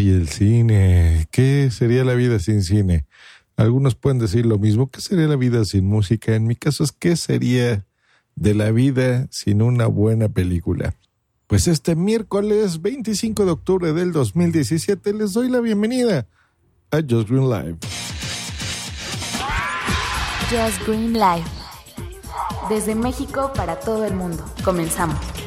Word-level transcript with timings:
Ay, 0.00 0.08
el 0.08 0.30
cine. 0.30 1.28
¿Qué 1.30 1.70
sería 1.70 2.04
la 2.04 2.14
vida 2.14 2.38
sin 2.38 2.62
cine? 2.62 3.04
Algunos 3.58 3.94
pueden 3.94 4.18
decir 4.18 4.46
lo 4.46 4.58
mismo. 4.58 4.90
¿Qué 4.90 5.02
sería 5.02 5.26
la 5.26 5.36
vida 5.36 5.62
sin 5.66 5.84
música? 5.84 6.34
En 6.34 6.46
mi 6.46 6.56
caso 6.56 6.84
es 6.84 6.90
¿qué 6.90 7.16
sería 7.16 7.84
de 8.34 8.54
la 8.54 8.70
vida 8.70 9.26
sin 9.30 9.60
una 9.60 9.88
buena 9.88 10.30
película? 10.30 10.94
Pues 11.48 11.68
este 11.68 11.96
miércoles 11.96 12.80
25 12.80 13.44
de 13.44 13.50
octubre 13.50 13.92
del 13.92 14.12
2017 14.12 15.12
les 15.12 15.34
doy 15.34 15.50
la 15.50 15.60
bienvenida 15.60 16.26
a 16.90 17.02
Just 17.06 17.28
Green 17.28 17.50
Live. 17.50 17.76
Just 20.48 20.82
Green 20.86 21.12
Live. 21.12 21.44
Desde 22.70 22.94
México 22.94 23.52
para 23.54 23.78
todo 23.78 24.06
el 24.06 24.14
mundo. 24.14 24.42
Comenzamos. 24.64 25.39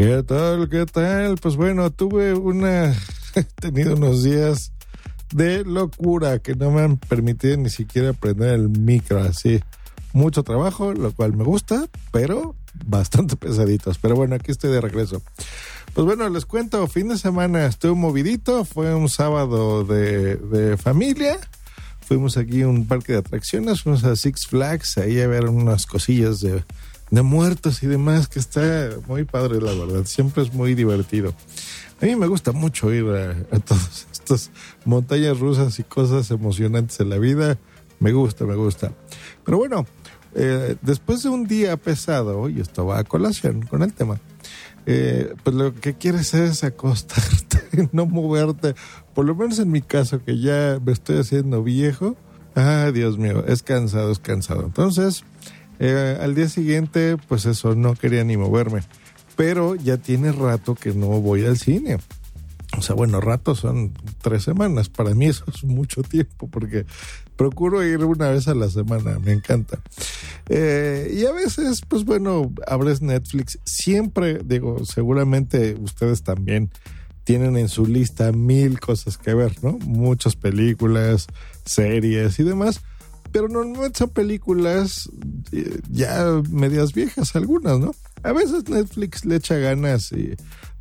¿Qué 0.00 0.22
tal? 0.22 0.70
¿Qué 0.70 0.86
tal? 0.86 1.36
Pues 1.36 1.56
bueno, 1.56 1.90
tuve 1.90 2.32
una. 2.32 2.96
He 3.34 3.44
tenido 3.44 3.96
unos 3.96 4.22
días 4.22 4.72
de 5.30 5.62
locura 5.62 6.38
que 6.38 6.54
no 6.54 6.70
me 6.70 6.80
han 6.80 6.96
permitido 6.96 7.58
ni 7.58 7.68
siquiera 7.68 8.14
prender 8.14 8.54
el 8.54 8.70
micro 8.70 9.20
así. 9.20 9.60
Mucho 10.14 10.42
trabajo, 10.42 10.94
lo 10.94 11.12
cual 11.12 11.36
me 11.36 11.44
gusta, 11.44 11.86
pero 12.12 12.54
bastante 12.86 13.36
pesaditos. 13.36 13.98
Pero 13.98 14.16
bueno, 14.16 14.36
aquí 14.36 14.52
estoy 14.52 14.70
de 14.70 14.80
regreso. 14.80 15.20
Pues 15.92 16.06
bueno, 16.06 16.30
les 16.30 16.46
cuento, 16.46 16.86
fin 16.86 17.08
de 17.08 17.18
semana 17.18 17.66
estuve 17.66 17.92
movidito, 17.94 18.64
fue 18.64 18.94
un 18.94 19.10
sábado 19.10 19.84
de, 19.84 20.36
de 20.36 20.78
familia. 20.78 21.36
Fuimos 22.00 22.38
aquí 22.38 22.62
a 22.62 22.68
un 22.68 22.86
parque 22.86 23.12
de 23.12 23.18
atracciones, 23.18 23.82
fuimos 23.82 24.02
a 24.04 24.16
Six 24.16 24.46
Flags, 24.46 24.96
ahí 24.96 25.20
a 25.20 25.26
ver 25.26 25.44
unas 25.44 25.84
cosillas 25.84 26.40
de 26.40 26.64
de 27.10 27.22
muertos 27.22 27.82
y 27.82 27.86
demás, 27.86 28.28
que 28.28 28.38
está 28.38 28.90
muy 29.06 29.24
padre, 29.24 29.60
la 29.60 29.72
verdad. 29.72 30.04
Siempre 30.04 30.42
es 30.42 30.52
muy 30.52 30.74
divertido. 30.74 31.34
A 32.00 32.06
mí 32.06 32.16
me 32.16 32.26
gusta 32.26 32.52
mucho 32.52 32.92
ir 32.92 33.04
a, 33.08 33.58
todas 33.60 34.06
estas 34.12 34.50
montañas 34.84 35.38
rusas 35.38 35.78
y 35.78 35.84
cosas 35.84 36.30
emocionantes 36.30 37.00
en 37.00 37.10
la 37.10 37.18
vida. 37.18 37.58
Me 37.98 38.12
gusta, 38.12 38.44
me 38.44 38.54
gusta. 38.54 38.92
Pero 39.44 39.58
bueno, 39.58 39.86
eh, 40.34 40.76
después 40.80 41.22
de 41.22 41.28
un 41.28 41.46
día 41.46 41.76
pesado, 41.76 42.48
y 42.48 42.60
esto 42.60 42.86
va 42.86 43.00
a 43.00 43.04
colación 43.04 43.62
con 43.62 43.82
el 43.82 43.92
tema, 43.92 44.20
eh, 44.86 45.34
pues 45.42 45.54
lo 45.54 45.74
que 45.74 45.94
quieres 45.94 46.32
es 46.32 46.64
acostarte, 46.64 47.88
no 47.92 48.06
moverte. 48.06 48.74
Por 49.14 49.26
lo 49.26 49.34
menos 49.34 49.58
en 49.58 49.70
mi 49.70 49.82
caso, 49.82 50.24
que 50.24 50.38
ya 50.38 50.78
me 50.84 50.92
estoy 50.92 51.18
haciendo 51.18 51.62
viejo. 51.62 52.16
Ah, 52.54 52.90
Dios 52.92 53.18
mío, 53.18 53.44
es 53.46 53.62
cansado, 53.62 54.10
es 54.10 54.18
cansado. 54.18 54.62
Entonces, 54.64 55.24
eh, 55.82 56.18
al 56.20 56.34
día 56.34 56.46
siguiente, 56.48 57.16
pues 57.26 57.46
eso, 57.46 57.74
no 57.74 57.94
quería 57.94 58.22
ni 58.22 58.36
moverme. 58.36 58.82
Pero 59.34 59.74
ya 59.74 59.96
tiene 59.96 60.30
rato 60.30 60.74
que 60.74 60.92
no 60.92 61.06
voy 61.20 61.46
al 61.46 61.56
cine. 61.56 61.96
O 62.76 62.82
sea, 62.82 62.94
bueno, 62.94 63.20
rato 63.20 63.54
son 63.54 63.94
tres 64.20 64.44
semanas. 64.44 64.90
Para 64.90 65.14
mí 65.14 65.26
eso 65.26 65.44
es 65.48 65.64
mucho 65.64 66.02
tiempo 66.02 66.48
porque 66.48 66.84
procuro 67.34 67.82
ir 67.82 68.04
una 68.04 68.28
vez 68.28 68.46
a 68.46 68.54
la 68.54 68.68
semana. 68.68 69.18
Me 69.20 69.32
encanta. 69.32 69.80
Eh, 70.50 71.16
y 71.18 71.24
a 71.24 71.32
veces, 71.32 71.80
pues 71.88 72.04
bueno, 72.04 72.52
abres 72.66 73.00
Netflix. 73.00 73.58
Siempre, 73.64 74.40
digo, 74.44 74.84
seguramente 74.84 75.76
ustedes 75.80 76.22
también 76.22 76.70
tienen 77.24 77.56
en 77.56 77.70
su 77.70 77.86
lista 77.86 78.32
mil 78.32 78.78
cosas 78.80 79.16
que 79.16 79.32
ver, 79.32 79.56
¿no? 79.62 79.78
Muchas 79.78 80.36
películas, 80.36 81.26
series 81.64 82.38
y 82.38 82.42
demás 82.42 82.82
pero 83.32 83.48
normalmente 83.48 83.98
son 83.98 84.10
películas 84.10 85.08
eh, 85.52 85.80
ya 85.88 86.42
medias 86.50 86.92
viejas 86.92 87.36
algunas, 87.36 87.78
¿no? 87.78 87.94
A 88.22 88.32
veces 88.32 88.68
Netflix 88.68 89.24
le 89.24 89.36
echa 89.36 89.56
ganas 89.56 90.12
y 90.12 90.34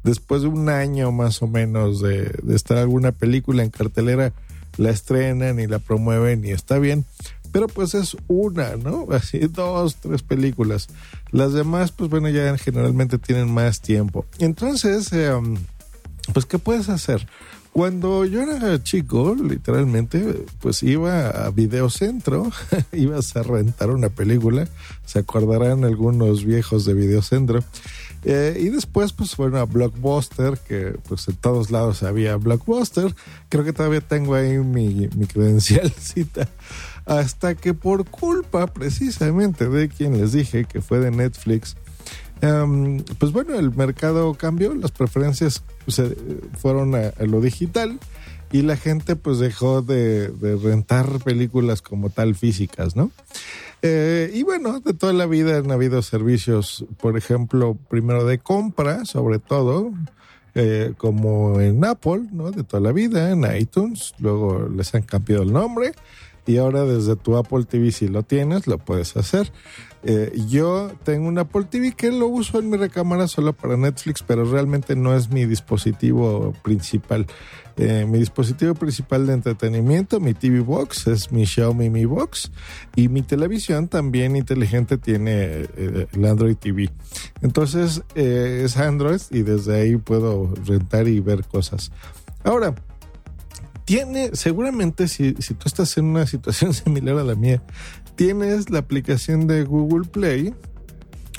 después 0.04 0.42
de 0.42 0.48
un 0.48 0.70
año 0.70 1.12
más 1.12 1.42
o 1.42 1.48
menos 1.48 2.02
de, 2.02 2.32
estar 2.50 2.78
alguna 2.78 3.12
película 3.12 3.64
en 3.64 3.70
cartelera, 3.70 4.34
la 4.78 4.90
estrenan 4.90 5.60
y 5.60 5.68
la 5.68 5.80
promueven 5.80 6.46
y 6.46 6.52
está 6.52 6.80
bien. 6.80 7.06
Pero 7.52 7.68
pues 7.68 7.96
es 7.96 8.16
una, 8.28 8.76
¿no? 8.76 9.08
Así 9.12 9.40
dos, 9.40 9.96
tres 9.96 10.22
películas. 10.22 10.88
Las 11.32 11.54
demás, 11.54 11.92
pues 11.92 12.10
bueno, 12.10 12.30
ya 12.30 12.58
generalmente 12.58 13.18
tienen 13.18 13.52
más 13.52 13.82
tiempo. 13.82 14.26
Entonces, 14.38 15.12
em, 15.14 15.58
pues, 16.34 16.46
¿qué 16.46 16.60
puedes 16.60 16.90
hacer? 16.90 17.28
Cuando 17.80 18.26
yo 18.26 18.42
era 18.42 18.84
chico, 18.84 19.38
literalmente, 19.42 20.44
pues 20.60 20.84
iba 20.84 21.30
a 21.30 21.50
Videocentro, 21.50 22.52
ibas 22.92 23.34
a 23.38 23.44
rentar 23.44 23.92
una 23.92 24.10
película, 24.10 24.68
se 25.06 25.20
acordarán 25.20 25.86
algunos 25.86 26.44
viejos 26.44 26.84
de 26.84 26.94
Videocentro, 26.94 27.64
eh, 28.26 28.58
y 28.60 28.68
después 28.68 29.14
pues 29.14 29.34
fueron 29.34 29.62
a 29.62 29.64
Blockbuster, 29.64 30.58
que 30.58 31.00
pues 31.08 31.26
en 31.30 31.38
todos 31.38 31.72
lados 31.72 32.04
había 32.04 32.36
Blockbuster, 32.36 33.16
creo 33.48 33.64
que 33.64 33.72
todavía 33.72 34.02
tengo 34.02 34.36
ahí 34.36 34.58
mi, 34.58 35.08
mi 35.16 35.26
credencialcita, 35.26 36.50
hasta 37.06 37.56
que 37.56 37.74
por 37.74 38.04
culpa 38.10 38.68
precisamente 38.68 39.70
de 39.70 39.88
quien 39.88 40.20
les 40.20 40.34
dije 40.34 40.66
que 40.66 40.82
fue 40.82 41.00
de 41.00 41.12
Netflix, 41.12 41.78
Em, 42.42 43.04
pues 43.18 43.32
bueno, 43.32 43.56
el 43.56 43.72
mercado 43.76 44.34
cambió, 44.34 44.74
las 44.74 44.92
preferencias 44.92 45.64
pues, 45.86 46.02
fueron 46.58 46.96
a, 46.96 47.12
lo 47.26 47.42
digital 47.42 48.00
y 48.52 48.62
la 48.62 48.78
gente 48.78 49.16
pues 49.16 49.40
dejó 49.40 49.82
de, 49.82 50.32
rentar 50.64 51.20
películas 51.24 51.82
como 51.82 52.10
tal 52.10 52.36
físicas, 52.36 52.96
¿no? 52.96 53.12
Eh, 53.82 54.32
y 54.34 54.44
bueno, 54.44 54.80
de 54.80 54.94
toda 54.94 55.14
la 55.14 55.26
vida 55.26 55.58
han 55.58 55.72
habido 55.72 56.02
servicios, 56.02 56.86
por 57.00 57.18
ejemplo, 57.18 57.78
primero 57.90 58.26
de 58.26 58.40
compra, 58.40 59.06
sobre 59.06 59.40
todo, 59.40 59.92
eh, 60.56 60.94
como 60.98 61.60
en 61.60 61.84
Apple, 61.86 62.28
¿no? 62.32 62.52
De 62.52 62.64
toda 62.64 62.82
la 62.82 62.92
vida, 62.92 63.32
en 63.32 63.46
iTunes, 63.56 64.14
luego 64.20 64.68
les 64.70 64.94
han 64.96 65.04
cambiado 65.04 65.44
el 65.44 65.54
nombre 65.54 65.94
y 66.50 66.58
ahora 66.58 66.84
desde 66.84 67.16
tu 67.16 67.38
Apple 67.38 67.66
TV 67.66 67.92
si 67.92 68.08
lo 68.08 68.24
tienes, 68.24 68.66
lo 68.66 68.80
puedes 68.80 69.16
hacer. 69.16 69.52
Eh, 70.02 70.34
yo 70.48 70.92
tengo 71.04 71.28
un 71.28 71.38
Apple 71.38 71.66
TV 71.70 71.92
que 71.92 72.12
lo 72.12 72.26
uso 72.26 72.58
en 72.58 72.72
mi 72.72 72.78
recámara 72.78 73.28
solo 73.28 73.54
para 73.54 73.78
Netflix, 73.78 74.24
pero 74.24 74.46
realmente 74.46 74.96
no 74.96 75.16
es 75.16 75.30
mi 75.30 75.46
dispositivo 75.46 76.56
principal. 76.64 77.28
Eh, 77.78 78.08
mi 78.10 78.18
dispositivo 78.18 78.74
principal 78.74 79.28
de 79.28 79.34
entretenimiento, 79.34 80.20
mi 80.20 80.34
TV 80.34 80.62
Box, 80.62 81.06
es 81.06 81.32
mi 81.32 81.46
Xiaomi 81.46 81.92
Mi 81.92 82.06
Box 82.06 82.52
y 82.96 83.10
mi 83.10 83.22
televisión 83.22 83.88
también 83.88 84.36
inteligente 84.36 84.98
tiene 84.98 85.68
eh, 85.78 86.08
el 86.12 86.26
Android 86.26 86.56
TV. 86.56 86.90
Entonces 87.44 88.02
es 88.16 88.76
Android 88.76 89.22
y 89.30 89.44
desde 89.44 89.82
ahí 89.82 89.98
puedo 89.98 90.52
rentar 90.66 91.08
y 91.08 91.20
ver 91.20 91.46
cosas. 91.46 91.92
Ahora, 92.44 92.74
tiene, 93.90 94.30
seguramente 94.34 95.08
si, 95.08 95.34
si 95.40 95.56
tú 95.56 95.64
estás 95.66 95.98
en 95.98 96.06
una 96.06 96.28
situación 96.34 96.76
similar 96.76 97.18
a 97.18 97.24
la 97.24 97.34
mía, 97.34 97.64
tienes 98.16 98.70
la 98.70 98.78
aplicación 98.78 99.48
de 99.48 99.64
Google 99.64 100.08
Play, 100.08 100.54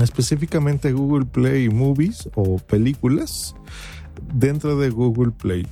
específicamente 0.00 0.90
Google 0.90 1.26
Play 1.26 1.68
Movies 1.68 2.28
o 2.34 2.58
películas 2.58 3.54
dentro 4.34 4.76
de 4.76 4.90
Google 4.90 5.30
Play. 5.30 5.64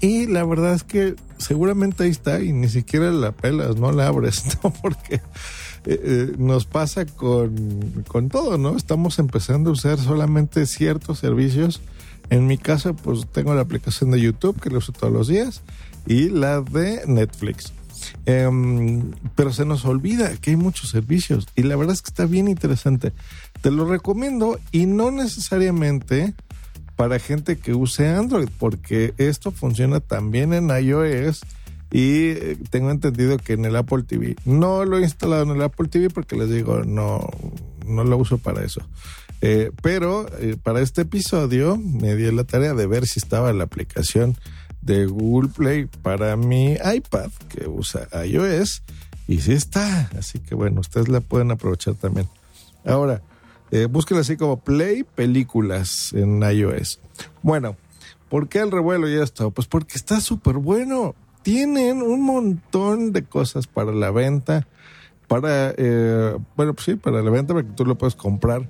Y 0.00 0.28
la 0.28 0.44
verdad 0.44 0.74
es 0.74 0.84
que 0.84 1.16
seguramente 1.38 2.04
ahí 2.04 2.10
está 2.10 2.40
y 2.40 2.52
ni 2.52 2.68
siquiera 2.68 3.10
la 3.10 3.32
pelas, 3.32 3.74
no 3.74 3.90
la 3.90 4.06
abres, 4.06 4.56
¿no? 4.62 4.72
Porque 4.72 5.16
eh, 5.16 5.20
eh, 5.84 6.32
nos 6.38 6.64
pasa 6.64 7.06
con, 7.06 8.04
con 8.06 8.28
todo, 8.28 8.56
¿no? 8.56 8.76
Estamos 8.76 9.18
empezando 9.18 9.70
a 9.70 9.72
usar 9.72 9.98
solamente 9.98 10.64
ciertos 10.66 11.18
servicios. 11.18 11.82
En 12.30 12.46
mi 12.46 12.58
caso, 12.58 12.94
pues 12.94 13.26
tengo 13.30 13.54
la 13.54 13.62
aplicación 13.62 14.10
de 14.10 14.20
YouTube 14.20 14.60
que 14.60 14.70
lo 14.70 14.78
uso 14.78 14.92
todos 14.92 15.12
los 15.12 15.28
días 15.28 15.62
y 16.06 16.28
la 16.28 16.60
de 16.60 17.02
Netflix. 17.06 17.72
Em, 18.26 19.12
pero 19.36 19.52
se 19.52 19.64
nos 19.64 19.84
olvida 19.84 20.36
que 20.36 20.50
hay 20.50 20.56
muchos 20.56 20.90
servicios 20.90 21.46
y 21.54 21.62
la 21.62 21.76
verdad 21.76 21.94
es 21.94 22.02
que 22.02 22.10
está 22.10 22.26
bien 22.26 22.48
interesante. 22.48 23.12
Te 23.60 23.70
lo 23.70 23.86
recomiendo 23.86 24.58
y 24.72 24.86
no 24.86 25.10
necesariamente 25.10 26.34
para 26.96 27.18
gente 27.18 27.58
que 27.58 27.74
use 27.74 28.08
Android, 28.08 28.48
porque 28.58 29.14
esto 29.18 29.50
funciona 29.50 30.00
también 30.00 30.52
en 30.52 30.68
iOS 30.70 31.42
y 31.90 32.30
eh, 32.30 32.58
tengo 32.70 32.90
entendido 32.90 33.38
que 33.38 33.54
en 33.54 33.64
el 33.64 33.76
Apple 33.76 34.04
TV. 34.04 34.36
No 34.44 34.84
lo 34.84 34.98
he 34.98 35.02
instalado 35.02 35.42
en 35.42 35.50
el 35.50 35.62
Apple 35.62 35.88
TV 35.88 36.10
porque 36.10 36.36
les 36.36 36.50
digo, 36.50 36.82
no, 36.84 37.28
no 37.86 38.04
lo 38.04 38.16
uso 38.16 38.38
para 38.38 38.64
eso. 38.64 38.82
Eh, 39.44 39.72
pero 39.82 40.26
eh, 40.38 40.56
para 40.62 40.80
este 40.80 41.02
episodio 41.02 41.76
me 41.76 42.14
di 42.14 42.30
la 42.30 42.44
tarea 42.44 42.74
de 42.74 42.86
ver 42.86 43.08
si 43.08 43.18
estaba 43.18 43.52
la 43.52 43.64
aplicación 43.64 44.36
de 44.82 45.06
Google 45.06 45.50
Play 45.50 45.86
para 45.86 46.36
mi 46.36 46.74
iPad 46.74 47.30
que 47.48 47.66
usa 47.66 48.06
iOS 48.24 48.84
y 49.26 49.40
sí 49.40 49.52
está. 49.52 50.10
Así 50.16 50.38
que 50.38 50.54
bueno, 50.54 50.80
ustedes 50.80 51.08
la 51.08 51.20
pueden 51.20 51.50
aprovechar 51.50 51.94
también. 51.94 52.28
Ahora, 52.84 53.20
eh, 53.72 53.86
búsquenla 53.86 54.20
así 54.20 54.36
como 54.36 54.60
Play 54.60 55.02
Películas 55.02 56.12
en 56.12 56.40
iOS. 56.40 57.00
Bueno, 57.42 57.76
¿por 58.28 58.48
qué 58.48 58.60
el 58.60 58.70
revuelo 58.70 59.08
ya 59.08 59.24
está? 59.24 59.50
Pues 59.50 59.66
porque 59.66 59.94
está 59.96 60.20
súper 60.20 60.56
bueno. 60.56 61.16
Tienen 61.42 62.00
un 62.00 62.22
montón 62.22 63.12
de 63.12 63.24
cosas 63.24 63.66
para 63.66 63.90
la 63.90 64.12
venta. 64.12 64.68
Para, 65.26 65.74
eh, 65.76 66.36
bueno, 66.56 66.74
pues 66.74 66.84
sí, 66.84 66.94
para 66.94 67.22
la 67.22 67.30
venta, 67.30 67.54
para 67.54 67.66
que 67.66 67.74
tú 67.74 67.84
lo 67.84 67.96
puedes 67.96 68.14
comprar. 68.14 68.68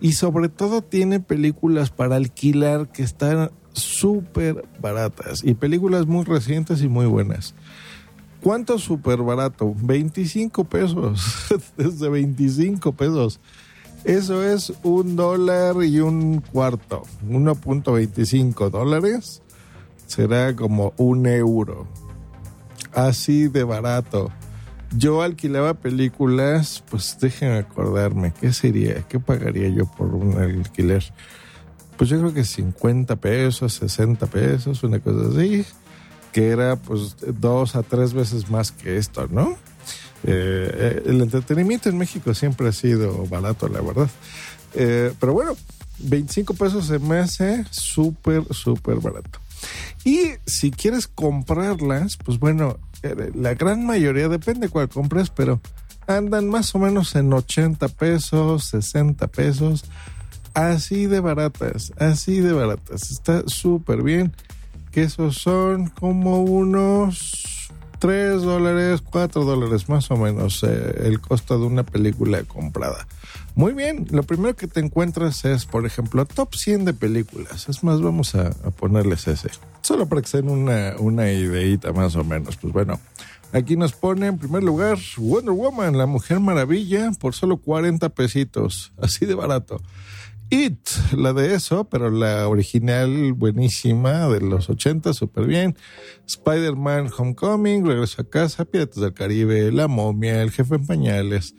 Y 0.00 0.12
sobre 0.12 0.48
todo 0.48 0.82
tiene 0.82 1.20
películas 1.20 1.90
para 1.90 2.16
alquilar 2.16 2.88
que 2.88 3.02
están 3.02 3.50
súper 3.72 4.64
baratas 4.80 5.42
y 5.44 5.54
películas 5.54 6.06
muy 6.06 6.24
recientes 6.24 6.82
y 6.82 6.88
muy 6.88 7.06
buenas. 7.06 7.54
¿Cuánto 8.42 8.78
súper 8.78 9.18
barato? 9.18 9.74
25 9.82 10.64
pesos, 10.64 11.46
desde 11.76 12.08
25 12.08 12.92
pesos. 12.92 13.40
Eso 14.04 14.42
es 14.42 14.72
un 14.82 15.14
dólar 15.14 15.76
y 15.84 16.00
un 16.00 16.40
cuarto, 16.40 17.02
1.25 17.28 18.70
dólares. 18.70 19.42
Será 20.06 20.56
como 20.56 20.94
un 20.96 21.26
euro. 21.26 21.86
Así 22.94 23.48
de 23.48 23.62
barato. 23.62 24.32
Yo 24.96 25.22
alquilaba 25.22 25.74
películas, 25.74 26.82
pues 26.90 27.16
déjenme 27.20 27.58
acordarme, 27.58 28.32
¿qué 28.40 28.52
sería? 28.52 29.02
¿Qué 29.02 29.20
pagaría 29.20 29.68
yo 29.68 29.86
por 29.86 30.08
un 30.14 30.36
alquiler? 30.38 31.04
Pues 31.96 32.10
yo 32.10 32.18
creo 32.18 32.34
que 32.34 32.44
50 32.44 33.16
pesos, 33.16 33.74
60 33.74 34.26
pesos, 34.26 34.82
una 34.82 34.98
cosa 34.98 35.28
así, 35.28 35.64
que 36.32 36.48
era 36.48 36.76
pues 36.76 37.16
dos 37.38 37.76
a 37.76 37.82
tres 37.82 38.14
veces 38.14 38.50
más 38.50 38.72
que 38.72 38.96
esto, 38.96 39.28
¿no? 39.28 39.56
Eh, 40.24 41.02
el 41.06 41.20
entretenimiento 41.20 41.88
en 41.88 41.96
México 41.96 42.34
siempre 42.34 42.68
ha 42.68 42.72
sido 42.72 43.26
barato, 43.26 43.68
la 43.68 43.80
verdad. 43.80 44.10
Eh, 44.74 45.12
pero 45.20 45.32
bueno, 45.32 45.56
25 45.98 46.54
pesos 46.54 46.86
se 46.86 46.98
me 46.98 47.18
hace 47.18 47.64
súper, 47.70 48.44
súper 48.52 48.96
barato. 48.96 49.40
Y 50.04 50.32
si 50.46 50.70
quieres 50.70 51.06
comprarlas, 51.06 52.16
pues 52.16 52.38
bueno, 52.38 52.78
eh, 53.02 53.30
la 53.34 53.54
gran 53.54 53.84
mayoría, 53.86 54.28
depende 54.28 54.68
cuál 54.68 54.88
compres, 54.88 55.30
pero 55.30 55.60
andan 56.06 56.48
más 56.48 56.74
o 56.74 56.78
menos 56.78 57.14
en 57.14 57.32
80 57.32 57.88
pesos, 57.88 58.64
60 58.64 59.26
pesos. 59.28 59.84
Así 60.54 61.06
de 61.06 61.20
baratas, 61.20 61.92
así 61.98 62.40
de 62.40 62.52
baratas. 62.52 63.10
Está 63.10 63.44
súper 63.46 64.02
bien. 64.02 64.34
Que 64.90 65.02
esos 65.02 65.36
son 65.36 65.86
como 65.88 66.42
unos 66.42 67.59
3 68.00 68.42
dólares, 68.42 69.02
4 69.02 69.44
dólares 69.44 69.90
más 69.90 70.10
o 70.10 70.16
menos 70.16 70.64
eh, 70.64 71.02
el 71.04 71.20
costo 71.20 71.58
de 71.58 71.66
una 71.66 71.84
película 71.84 72.42
comprada. 72.44 73.06
Muy 73.54 73.74
bien, 73.74 74.06
lo 74.10 74.22
primero 74.22 74.56
que 74.56 74.66
te 74.66 74.80
encuentras 74.80 75.44
es, 75.44 75.66
por 75.66 75.84
ejemplo, 75.84 76.24
top 76.24 76.54
100 76.54 76.86
de 76.86 76.94
películas. 76.94 77.68
Es 77.68 77.84
más, 77.84 78.00
vamos 78.00 78.34
a, 78.34 78.50
ponerles 78.78 79.28
ese. 79.28 79.50
Solo 79.82 80.06
para 80.06 80.22
que 80.22 80.28
se 80.28 80.38
den 80.38 80.48
una, 80.48 80.94
una 80.98 81.30
ideita 81.30 81.92
más 81.92 82.16
o 82.16 82.24
menos. 82.24 82.56
Pues 82.56 82.72
bueno, 82.72 82.98
aquí 83.52 83.76
nos 83.76 83.92
pone 83.92 84.28
en 84.28 84.38
primer 84.38 84.62
lugar 84.62 84.98
Wonder 85.18 85.52
Woman, 85.52 85.98
la 85.98 86.06
Mujer 86.06 86.40
Maravilla, 86.40 87.10
por 87.20 87.34
solo 87.34 87.58
40 87.58 88.08
pesitos. 88.08 88.94
Así 88.98 89.26
de 89.26 89.34
barato. 89.34 89.78
It, 90.52 90.88
la 91.16 91.32
de 91.32 91.54
eso, 91.54 91.88
pero 91.88 92.10
la 92.10 92.48
original 92.48 93.34
buenísima 93.34 94.28
de 94.28 94.40
los 94.40 94.68
80, 94.68 95.12
súper 95.12 95.46
bien. 95.46 95.76
Spider-Man 96.26 97.08
Homecoming, 97.16 97.86
Regreso 97.86 98.22
a 98.22 98.28
casa, 98.28 98.64
Piratas 98.64 99.00
del 99.00 99.14
Caribe, 99.14 99.70
La 99.70 99.86
momia, 99.86 100.42
El 100.42 100.50
jefe 100.50 100.74
en 100.74 100.86
pañales, 100.86 101.54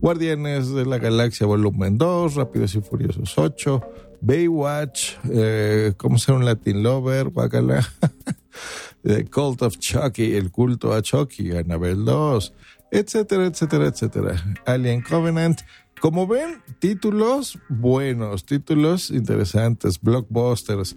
Guardianes 0.00 0.70
de 0.72 0.86
la 0.86 0.98
Galaxia 0.98 1.44
Volumen 1.44 1.98
2, 1.98 2.36
Rápidos 2.36 2.76
y 2.76 2.80
Furiosos 2.82 3.36
8, 3.36 3.80
Baywatch, 4.20 5.14
eh, 5.28 5.94
¿cómo 5.96 6.16
ser 6.16 6.36
un 6.36 6.44
Latin 6.44 6.84
Lover? 6.84 7.30
Guacala. 7.30 7.84
The 9.02 9.24
Cult 9.24 9.62
of 9.62 9.78
Chucky, 9.78 10.36
El 10.36 10.50
culto 10.52 10.92
a 10.92 11.02
Chucky, 11.02 11.50
Annabelle 11.52 12.04
2, 12.04 12.54
etcétera, 12.92 13.46
etcétera, 13.46 13.86
etcétera. 13.88 14.56
Alien 14.66 15.02
Covenant, 15.02 15.60
como 16.00 16.26
ven, 16.26 16.62
títulos 16.78 17.58
buenos, 17.68 18.44
títulos 18.44 19.10
interesantes, 19.10 20.00
blockbusters, 20.00 20.96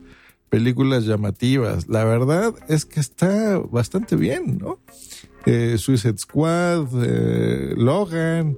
películas 0.49 1.05
llamativas. 1.05 1.87
La 1.87 2.03
verdad 2.03 2.53
es 2.67 2.85
que 2.85 2.99
está 2.99 3.59
bastante 3.59 4.15
bien, 4.15 4.57
¿no? 4.57 4.79
Eh, 5.45 5.77
Suicide 5.77 6.17
Squad, 6.17 6.87
eh, 7.03 7.73
Logan, 7.77 8.57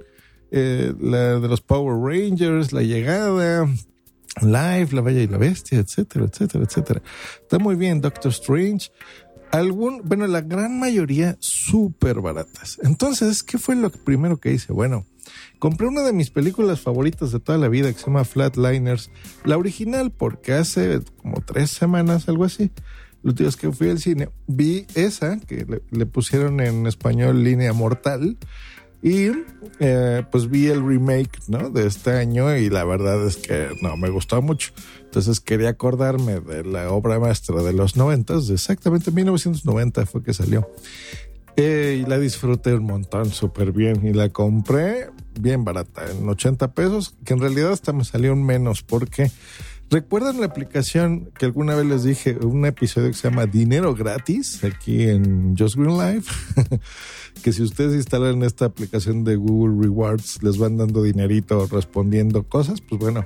eh, 0.49 0.93
la 0.99 1.39
de 1.39 1.47
los 1.47 1.61
Power 1.61 1.95
Rangers, 1.97 2.73
La 2.73 2.81
Llegada, 2.81 3.65
Life, 4.41 4.95
La 4.95 5.01
Bella 5.01 5.21
y 5.21 5.27
la 5.27 5.37
Bestia, 5.37 5.79
etcétera, 5.79 6.25
etcétera, 6.25 6.63
etcétera. 6.63 7.01
Está 7.41 7.59
muy 7.59 7.75
bien, 7.75 8.01
Doctor 8.01 8.31
Strange. 8.31 8.91
Algún, 9.51 10.01
bueno, 10.05 10.27
la 10.27 10.41
gran 10.41 10.79
mayoría 10.79 11.37
súper 11.39 12.21
baratas. 12.21 12.79
Entonces, 12.83 13.43
¿qué 13.43 13.57
fue 13.57 13.75
lo 13.75 13.91
primero 13.91 14.37
que 14.37 14.53
hice? 14.53 14.71
Bueno, 14.71 15.05
Compré 15.59 15.87
una 15.87 16.01
de 16.01 16.13
mis 16.13 16.31
películas 16.31 16.79
favoritas 16.79 17.31
de 17.31 17.39
toda 17.39 17.57
la 17.57 17.67
vida 17.67 17.91
que 17.91 17.99
se 17.99 18.07
llama 18.07 18.23
Flatliners, 18.23 19.11
la 19.45 19.57
original, 19.57 20.11
porque 20.11 20.53
hace 20.53 21.01
como 21.17 21.41
tres 21.41 21.71
semanas, 21.71 22.27
algo 22.27 22.45
así, 22.45 22.71
los 23.23 23.35
días 23.35 23.55
que 23.55 23.71
fui 23.71 23.89
al 23.89 23.99
cine, 23.99 24.29
vi 24.47 24.87
esa 24.95 25.39
que 25.39 25.81
le, 25.89 26.05
pusieron 26.05 26.59
en 26.59 26.87
español 26.87 27.43
Línea 27.43 27.73
Mortal. 27.73 28.37
Y 29.03 29.31
eh, 29.79 30.23
pues 30.31 30.47
vi 30.47 30.67
el 30.67 30.85
remake, 30.85 31.39
¿no? 31.47 31.71
De 31.71 31.87
este 31.87 32.11
año 32.11 32.55
y 32.55 32.69
la 32.69 32.83
verdad 32.83 33.25
es 33.25 33.37
que 33.37 33.69
no, 33.81 33.97
me 33.97 34.11
gustó 34.11 34.41
mucho. 34.43 34.73
Entonces 35.03 35.39
quería 35.39 35.69
acordarme 35.69 36.39
de 36.39 36.63
la 36.63 36.91
obra 36.91 37.19
maestra 37.19 37.63
de 37.63 37.73
los 37.73 37.97
noventas, 37.97 38.49
exactamente 38.51 39.09
1990 39.09 40.05
fue 40.05 40.21
que 40.21 40.35
salió. 40.35 40.69
Eh, 41.57 42.01
y 42.03 42.09
la 42.09 42.17
disfruté 42.19 42.75
un 42.75 42.83
montón, 42.83 43.31
súper 43.31 43.71
bien. 43.71 44.05
Y 44.05 44.13
la 44.13 44.29
compré 44.29 45.09
bien 45.39 45.63
barata, 45.63 46.09
en 46.11 46.27
80 46.27 46.73
pesos, 46.73 47.15
que 47.25 47.33
en 47.33 47.39
realidad 47.39 47.71
hasta 47.71 47.93
me 47.93 48.03
salió 48.03 48.33
un 48.33 48.43
menos, 48.43 48.83
porque 48.83 49.31
¿recuerdan 49.89 50.39
la 50.39 50.47
aplicación 50.47 51.31
que 51.37 51.45
alguna 51.45 51.75
vez 51.75 51.85
les 51.85 52.03
dije, 52.03 52.37
un 52.37 52.65
episodio 52.65 53.09
que 53.09 53.13
se 53.15 53.29
llama 53.29 53.45
Dinero 53.45 53.95
Gratis, 53.95 54.63
aquí 54.63 55.03
en 55.03 55.55
Just 55.57 55.75
Green 55.75 55.97
Life? 55.97 56.31
que 57.43 57.53
si 57.53 57.63
ustedes 57.63 57.95
instalan 57.95 58.43
esta 58.43 58.65
aplicación 58.65 59.23
de 59.23 59.35
Google 59.35 59.83
Rewards, 59.83 60.43
les 60.43 60.57
van 60.57 60.77
dando 60.77 61.03
dinerito 61.03 61.67
respondiendo 61.67 62.43
cosas, 62.43 62.81
pues 62.81 62.99
bueno. 62.99 63.25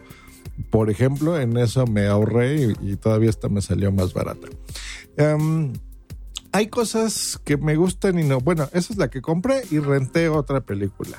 Por 0.70 0.90
ejemplo, 0.90 1.38
en 1.38 1.58
eso 1.58 1.86
me 1.86 2.08
ahorré 2.08 2.76
y, 2.82 2.96
todavía 2.96 3.30
hasta 3.30 3.50
me 3.50 3.62
salió 3.62 3.92
más 3.92 4.14
barata. 4.14 4.48
Um, 5.18 5.74
hay 6.56 6.68
cosas 6.68 7.38
que 7.44 7.58
me 7.58 7.76
gustan 7.76 8.18
y 8.18 8.24
no. 8.24 8.40
Bueno, 8.40 8.70
esa 8.72 8.94
es 8.94 8.98
la 8.98 9.10
que 9.10 9.22
compré 9.22 9.64
y 9.72 9.80
renté 9.80 10.30
otra 10.30 10.62
película. 10.62 11.18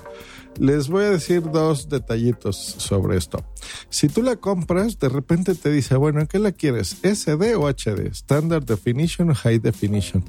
Les 0.59 0.88
voy 0.88 1.05
a 1.05 1.11
decir 1.11 1.43
dos 1.43 1.91
detallitos 1.91 2.56
sobre 2.56 3.19
esto. 3.19 3.44
Si 3.91 4.09
tú 4.09 4.23
la 4.23 4.37
compras, 4.37 4.99
de 4.99 5.11
repente 5.11 5.55
te 5.55 5.71
dice, 5.71 5.94
bueno, 5.97 6.23
¿en 6.23 6.27
qué 6.27 6.38
la 6.38 6.53
quieres? 6.53 6.97
¿SD 7.03 7.55
o 7.55 7.69
HD? 7.69 8.07
Standard 8.12 8.64
Definition 8.64 9.28
o 9.28 9.35
High 9.35 9.59
Definition. 9.59 10.25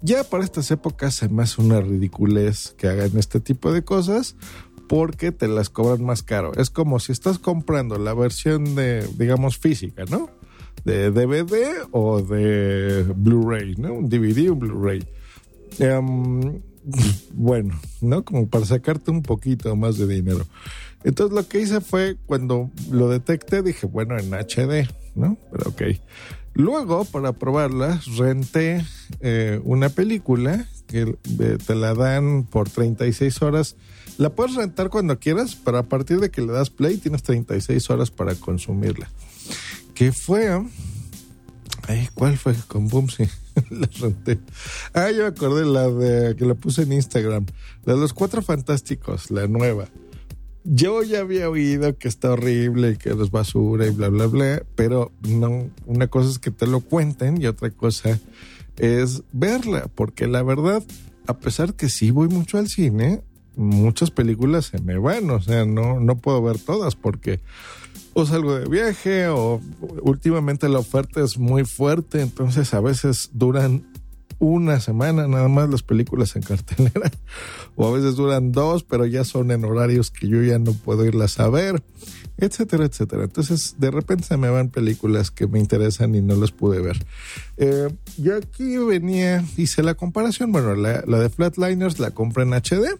Ya 0.00 0.24
para 0.24 0.42
estas 0.42 0.70
épocas 0.70 1.16
se 1.16 1.28
me 1.28 1.42
hace 1.42 1.60
una 1.60 1.82
ridiculez 1.82 2.74
que 2.78 2.88
hagan 2.88 3.18
este 3.18 3.40
tipo 3.40 3.74
de 3.74 3.84
cosas 3.84 4.36
porque 4.88 5.32
te 5.32 5.48
las 5.48 5.68
cobran 5.68 6.02
más 6.02 6.22
caro. 6.22 6.52
Es 6.56 6.70
como 6.70 6.98
si 6.98 7.12
estás 7.12 7.38
comprando 7.38 7.98
la 7.98 8.14
versión 8.14 8.74
de, 8.74 9.06
digamos, 9.18 9.58
física, 9.58 10.06
¿no? 10.08 10.30
De 10.84 11.10
DVD 11.10 11.86
o 11.90 12.22
de 12.22 13.04
Blu-ray, 13.14 13.74
¿no? 13.76 13.94
Un 13.94 14.08
DVD 14.08 14.50
un 14.50 14.58
Blu-ray. 14.58 15.06
Em, 15.78 16.60
bueno, 17.32 17.80
¿no? 18.00 18.24
Como 18.24 18.48
para 18.48 18.64
sacarte 18.64 19.10
un 19.10 19.22
poquito 19.22 19.74
más 19.76 19.98
de 19.98 20.06
dinero. 20.06 20.46
Entonces 21.04 21.34
lo 21.34 21.48
que 21.48 21.60
hice 21.60 21.80
fue, 21.80 22.16
cuando 22.26 22.70
lo 22.90 23.08
detecté, 23.08 23.62
dije, 23.62 23.86
bueno, 23.86 24.18
en 24.18 24.32
HD, 24.32 24.88
¿no? 25.14 25.38
Pero 25.50 25.70
ok. 25.70 25.82
Luego, 26.52 27.04
para 27.04 27.32
probarla, 27.32 28.00
renté 28.16 28.84
eh, 29.20 29.60
una 29.64 29.88
película 29.88 30.66
que 30.88 31.16
eh, 31.38 31.58
te 31.64 31.74
la 31.74 31.94
dan 31.94 32.44
por 32.44 32.68
36 32.68 33.40
horas. 33.42 33.76
La 34.18 34.30
puedes 34.30 34.56
rentar 34.56 34.90
cuando 34.90 35.18
quieras, 35.18 35.56
pero 35.64 35.78
a 35.78 35.84
partir 35.84 36.20
de 36.20 36.30
que 36.30 36.42
le 36.42 36.52
das 36.52 36.68
play 36.68 36.98
tienes 36.98 37.22
36 37.22 37.88
horas 37.88 38.10
para 38.10 38.34
consumirla 38.34 39.08
que 40.00 40.12
fue. 40.12 40.48
Ay, 41.86 42.08
¿Cuál 42.14 42.38
fue? 42.38 42.54
Con 42.68 42.88
Bumsy. 42.88 43.24
la 43.70 43.86
renté. 44.00 44.38
Ah, 44.94 45.10
yo 45.10 45.26
acordé 45.26 45.66
la 45.66 45.90
de 45.90 46.36
que 46.36 46.46
la 46.46 46.54
puse 46.54 46.84
en 46.84 46.94
Instagram. 46.94 47.44
La 47.84 47.92
de 47.92 48.00
los 48.00 48.14
cuatro 48.14 48.40
fantásticos, 48.40 49.30
la 49.30 49.46
nueva. 49.46 49.88
Yo 50.64 51.02
ya 51.02 51.20
había 51.20 51.50
oído 51.50 51.98
que 51.98 52.08
está 52.08 52.30
horrible 52.30 52.92
y 52.92 52.96
que 52.96 53.10
es 53.10 53.30
basura 53.30 53.86
y 53.86 53.90
bla, 53.90 54.08
bla, 54.08 54.26
bla, 54.26 54.62
pero 54.74 55.12
no, 55.20 55.68
una 55.84 56.06
cosa 56.06 56.30
es 56.30 56.38
que 56.38 56.50
te 56.50 56.66
lo 56.66 56.80
cuenten 56.80 57.38
y 57.38 57.44
otra 57.44 57.70
cosa 57.70 58.18
es 58.78 59.22
verla, 59.32 59.90
porque 59.94 60.28
la 60.28 60.42
verdad, 60.42 60.82
a 61.26 61.36
pesar 61.40 61.74
que 61.74 61.90
sí 61.90 62.10
voy 62.10 62.28
mucho 62.28 62.56
al 62.56 62.68
cine, 62.68 63.22
muchas 63.54 64.10
películas 64.10 64.64
se 64.64 64.80
me 64.80 64.96
van, 64.96 65.28
o 65.28 65.42
sea, 65.42 65.66
no, 65.66 66.00
no 66.00 66.16
puedo 66.16 66.40
ver 66.40 66.58
todas 66.58 66.96
porque 66.96 67.40
o 68.14 68.26
salgo 68.26 68.54
de 68.56 68.68
viaje 68.68 69.28
o 69.28 69.60
últimamente 70.02 70.68
la 70.68 70.78
oferta 70.78 71.22
es 71.22 71.38
muy 71.38 71.64
fuerte, 71.64 72.20
entonces 72.20 72.74
a 72.74 72.80
veces 72.80 73.30
duran 73.32 73.84
una 74.40 74.80
semana 74.80 75.28
nada 75.28 75.48
más 75.48 75.68
las 75.68 75.82
películas 75.82 76.34
en 76.34 76.42
cartelera, 76.42 77.10
o 77.76 77.86
a 77.86 77.92
veces 77.92 78.16
duran 78.16 78.52
dos, 78.52 78.82
pero 78.82 79.06
ya 79.06 79.22
son 79.22 79.50
en 79.50 79.64
horarios 79.64 80.10
que 80.10 80.28
yo 80.28 80.42
ya 80.42 80.58
no 80.58 80.72
puedo 80.72 81.04
irlas 81.04 81.38
a 81.38 81.50
ver, 81.50 81.82
etcétera, 82.38 82.86
etcétera. 82.86 83.24
Entonces, 83.24 83.76
de 83.78 83.90
repente 83.90 84.24
se 84.24 84.38
me 84.38 84.48
van 84.48 84.70
películas 84.70 85.30
que 85.30 85.46
me 85.46 85.58
interesan 85.58 86.14
y 86.14 86.22
no 86.22 86.36
las 86.36 86.52
pude 86.52 86.80
ver. 86.80 86.96
Eh, 87.58 87.88
yo 88.16 88.36
aquí 88.36 88.78
venía, 88.78 89.44
hice 89.58 89.82
la 89.82 89.94
comparación, 89.94 90.52
bueno, 90.52 90.74
la, 90.74 91.04
la 91.06 91.18
de 91.18 91.28
Flatliners 91.28 91.98
la 91.98 92.12
compré 92.12 92.44
en 92.44 92.54
HD 92.54 92.96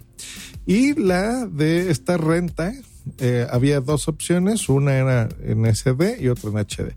y 0.66 0.92
la 0.92 1.46
de 1.46 1.90
esta 1.90 2.18
renta, 2.18 2.74
eh, 3.18 3.46
había 3.50 3.80
dos 3.80 4.08
opciones, 4.08 4.68
una 4.68 4.96
era 4.96 5.28
en 5.42 5.64
SD 5.66 6.20
y 6.20 6.28
otra 6.28 6.50
en 6.50 6.58
HD. 6.58 6.96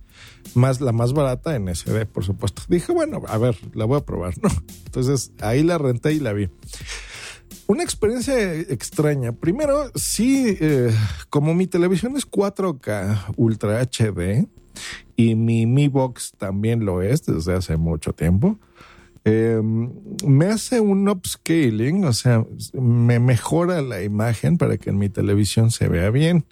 Más 0.55 0.81
la 0.81 0.91
más 0.91 1.13
barata 1.13 1.55
en 1.55 1.73
SD, 1.73 2.05
por 2.05 2.23
supuesto. 2.23 2.63
Dije, 2.67 2.91
bueno, 2.91 3.21
a 3.27 3.37
ver, 3.37 3.57
la 3.73 3.85
voy 3.85 3.97
a 3.97 4.05
probar, 4.05 4.33
¿no? 4.41 4.49
Entonces 4.85 5.31
ahí 5.41 5.63
la 5.63 5.77
renté 5.77 6.13
y 6.13 6.19
la 6.19 6.33
vi. 6.33 6.49
Una 7.67 7.83
experiencia 7.83 8.53
extraña. 8.53 9.31
Primero, 9.31 9.91
sí, 9.95 10.57
eh, 10.59 10.91
como 11.29 11.53
mi 11.53 11.67
televisión 11.67 12.17
es 12.17 12.29
4K 12.29 13.33
Ultra 13.37 13.81
HD 13.81 14.47
y 15.15 15.35
mi 15.35 15.65
Mi 15.65 15.87
Box 15.87 16.33
también 16.37 16.85
lo 16.85 17.01
es 17.01 17.25
desde 17.25 17.53
hace 17.53 17.77
mucho 17.77 18.13
tiempo. 18.13 18.59
Eh, 19.25 19.61
me 19.61 20.45
hace 20.47 20.79
un 20.79 21.07
upscaling, 21.07 22.03
o 22.05 22.13
sea, 22.13 22.45
me 22.73 23.19
mejora 23.19 23.81
la 23.81 24.03
imagen 24.03 24.57
para 24.57 24.77
que 24.77 24.89
en 24.89 24.97
mi 24.97 25.09
televisión 25.09 25.71
se 25.71 25.87
vea 25.87 26.09
bien. 26.09 26.45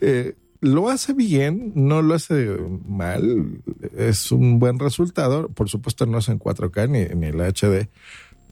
Eh, 0.00 0.34
lo 0.60 0.90
hace 0.90 1.14
bien, 1.14 1.72
no 1.74 2.02
lo 2.02 2.14
hace 2.14 2.56
mal, 2.86 3.62
es 3.96 4.30
un 4.30 4.58
buen 4.58 4.78
resultado. 4.78 5.48
Por 5.48 5.70
supuesto, 5.70 6.04
no 6.04 6.18
es 6.18 6.28
en 6.28 6.38
4K 6.38 6.88
ni, 6.88 7.18
ni 7.18 7.26
el 7.28 7.40
HD, 7.40 7.88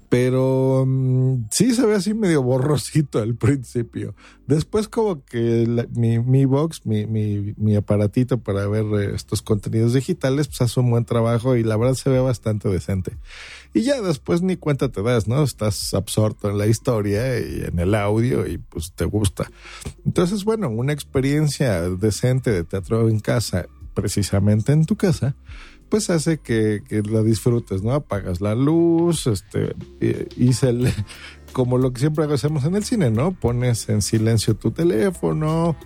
pero 0.09 0.85
mm, 0.87 1.49
sí 1.50 1.75
se 1.75 1.85
ve 1.85 1.97
así 1.97 2.15
medio 2.15 2.43
borrosito 2.43 3.19
al 3.19 3.35
principio. 3.35 4.15
Después 4.47 4.88
como 4.88 5.25
que 5.25 5.87
mi, 5.95 6.19
mi 6.19 6.47
box, 6.47 6.87
mi, 6.87 7.07
mi, 7.07 7.55
mi, 7.59 7.77
aparatito 7.77 8.38
para 8.38 8.67
ver 8.67 8.87
eh, 8.99 9.15
estos 9.15 9.43
contenidos 9.43 9.93
digitales, 9.93 10.49
pues 10.49 10.62
hace 10.62 10.81
un 10.81 10.91
buen 10.91 11.05
trabajo 11.05 11.57
y 11.57 11.62
la 11.62 11.77
verdad 11.77 11.95
se 11.95 12.09
ve 12.09 12.21
bastante 12.21 12.71
decente. 12.71 13.19
Y 13.75 13.83
ya 13.83 14.00
después 14.00 14.41
ni 14.41 14.57
cuenta 14.57 14.88
te 14.88 15.03
das, 15.03 15.29
¿no? 15.29 15.43
Estás 15.43 15.93
absorto 15.93 16.49
en 16.49 16.57
la 16.57 16.67
historia 16.67 17.38
y 17.38 17.65
en 17.67 17.79
el 17.79 17.95
audio 17.95 18.47
y 18.47 18.57
pues 18.57 18.93
te 18.93 19.05
gusta. 19.05 19.50
Entonces, 20.07 20.45
bueno, 20.45 20.71
una 20.71 20.95
experiencia 20.95 21.83
decente 21.91 22.50
de 22.50 22.65
teatro 22.65 23.11
en 23.11 23.21
casa, 23.21 23.67
precisamente 23.93 24.73
en 24.73 24.87
tu 24.87 24.97
casa, 24.97 25.37
pues 25.88 26.11
hace 26.11 26.38
que, 26.38 26.83
la 27.11 27.23
disfrutes, 27.23 27.83
¿no? 27.83 27.92
Apagas 27.92 28.40
la 28.40 28.54
luz, 28.54 29.26
este, 29.26 29.75
hice 30.37 30.71
el, 30.71 30.92
como 31.52 31.78
lo 31.78 31.92
que 31.92 32.00
siempre 32.00 32.25
hacemos 32.33 32.64
en 32.64 32.76
el 32.76 32.85
cine, 32.85 33.11
¿no? 33.11 33.33
Pones 33.33 33.88
en 33.88 34.02
silencio 34.02 34.54
tu 34.54 34.71
teléfono 34.71 35.76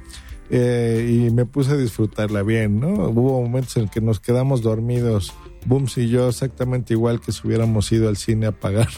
eh, 0.50 1.08
y 1.08 1.30
me 1.30 1.46
puse 1.46 1.72
a 1.72 1.76
disfrutarla 1.76 2.42
bien, 2.42 2.80
¿no? 2.80 2.88
Hubo 3.08 3.40
momentos 3.42 3.76
en 3.76 3.88
que 3.88 4.00
nos 4.00 4.20
quedamos 4.20 4.62
dormidos, 4.62 5.32
Booms 5.66 5.96
y 5.98 6.08
yo, 6.08 6.28
exactamente 6.28 6.94
igual 6.94 7.20
que 7.20 7.32
si 7.32 7.46
hubiéramos 7.46 7.90
ido 7.92 8.08
al 8.08 8.16
cine 8.16 8.46
a 8.46 8.52
pagar 8.52 8.88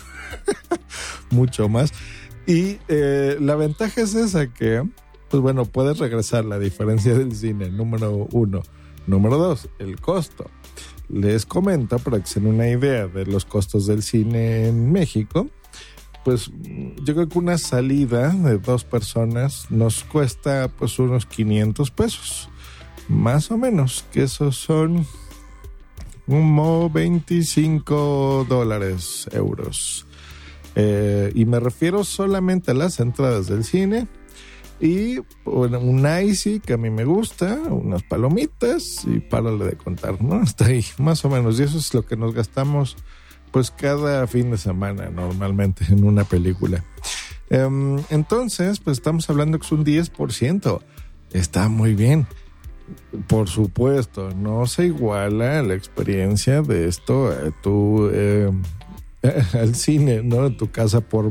mucho 1.31 1.69
más. 1.69 1.93
Y 2.47 2.79
eh, 2.89 3.37
la 3.41 3.57
ventaja 3.57 4.01
es 4.01 4.15
esa 4.15 4.53
que, 4.53 4.83
pues 5.31 5.43
bueno, 5.43 5.65
puedes 5.65 5.99
regresar 5.99 6.45
la 6.45 6.59
diferencia 6.59 7.15
del 7.15 7.35
cine, 7.35 7.71
número 7.71 8.29
uno. 8.33 8.63
Número 9.07 9.37
dos, 9.37 9.69
el 9.79 10.01
costo 10.01 10.51
les 11.09 11.47
comento 11.47 11.99
para 11.99 12.21
que 12.21 12.27
se 12.27 12.41
den 12.41 12.55
una 12.55 12.69
idea 12.69 13.07
de 13.07 13.27
los 13.27 13.45
costos 13.45 13.87
del 13.87 14.03
cine 14.03 14.69
en 14.69 14.93
México. 14.93 15.49
Pues 16.25 16.51
yo 17.03 17.15
creo 17.15 17.29
que 17.29 17.39
una 17.39 17.59
salida 17.59 18.31
de 18.31 18.59
dos 18.59 18.85
personas 18.85 19.67
nos 19.71 20.05
cuesta 20.05 20.69
pues 20.69 20.99
unos 20.99 21.27
500 21.27 21.91
pesos, 21.91 22.49
más 23.09 23.51
o 23.51 23.59
menos, 23.59 24.05
que 24.11 24.23
esos 24.23 24.57
son 24.57 25.07
como 26.27 26.89
25 26.89 28.47
dólares, 28.49 29.29
euros. 29.33 30.07
Eh, 30.77 31.31
y 31.35 31.45
me 31.45 31.61
refiero 31.61 32.05
solamente 32.05 32.71
a 32.71 32.75
las 32.75 32.99
entradas 33.01 33.47
del 33.47 33.63
cine 33.63 34.09
y 34.85 35.19
un 35.47 36.07
icy 36.25 36.61
que 36.61 36.75
a 36.75 36.77
mí 36.77 36.91
me 36.91 37.07
gusta, 37.07 37.55
unas 37.71 38.03
palomitas 38.03 39.07
y 39.07 39.19
párale 39.19 39.65
de 39.65 39.77
contar, 39.77 40.23
¿no? 40.23 40.43
Está 40.45 40.67
ahí, 40.67 40.85
más 40.99 41.25
o 41.25 41.31
menos. 41.31 41.59
Y 41.59 41.63
eso 41.63 41.79
es 41.79 41.95
lo 41.95 42.05
que 42.05 42.17
nos 42.17 42.35
gastamos 42.35 42.99
pues 43.51 43.71
cada 43.71 44.27
fin 44.27 44.51
de 44.51 44.59
semana 44.59 45.09
normalmente 45.09 45.87
en 45.89 46.05
una 46.05 46.25
película. 46.25 46.85
Em, 47.49 47.99
entonces, 48.11 48.79
pues 48.79 48.99
estamos 48.99 49.31
hablando 49.31 49.59
que 49.59 49.65
es 49.65 49.73
un 49.73 49.87
10%. 49.87 50.83
Está 51.33 51.71
muy 51.71 51.95
bien. 51.95 52.27
Por 53.27 53.49
supuesto, 53.49 54.33
no 54.33 54.67
se 54.67 54.87
iguala 54.87 55.63
la 55.63 55.75
experiencia 55.75 56.61
de 56.61 56.89
esto 56.89 57.29
a 57.29 57.51
tu, 57.63 58.11
eh, 58.13 58.51
al 59.55 59.75
cine, 59.77 60.23
¿no? 60.23 60.47
En 60.47 60.59
tu 60.59 60.71
casa 60.71 61.01
por 61.01 61.31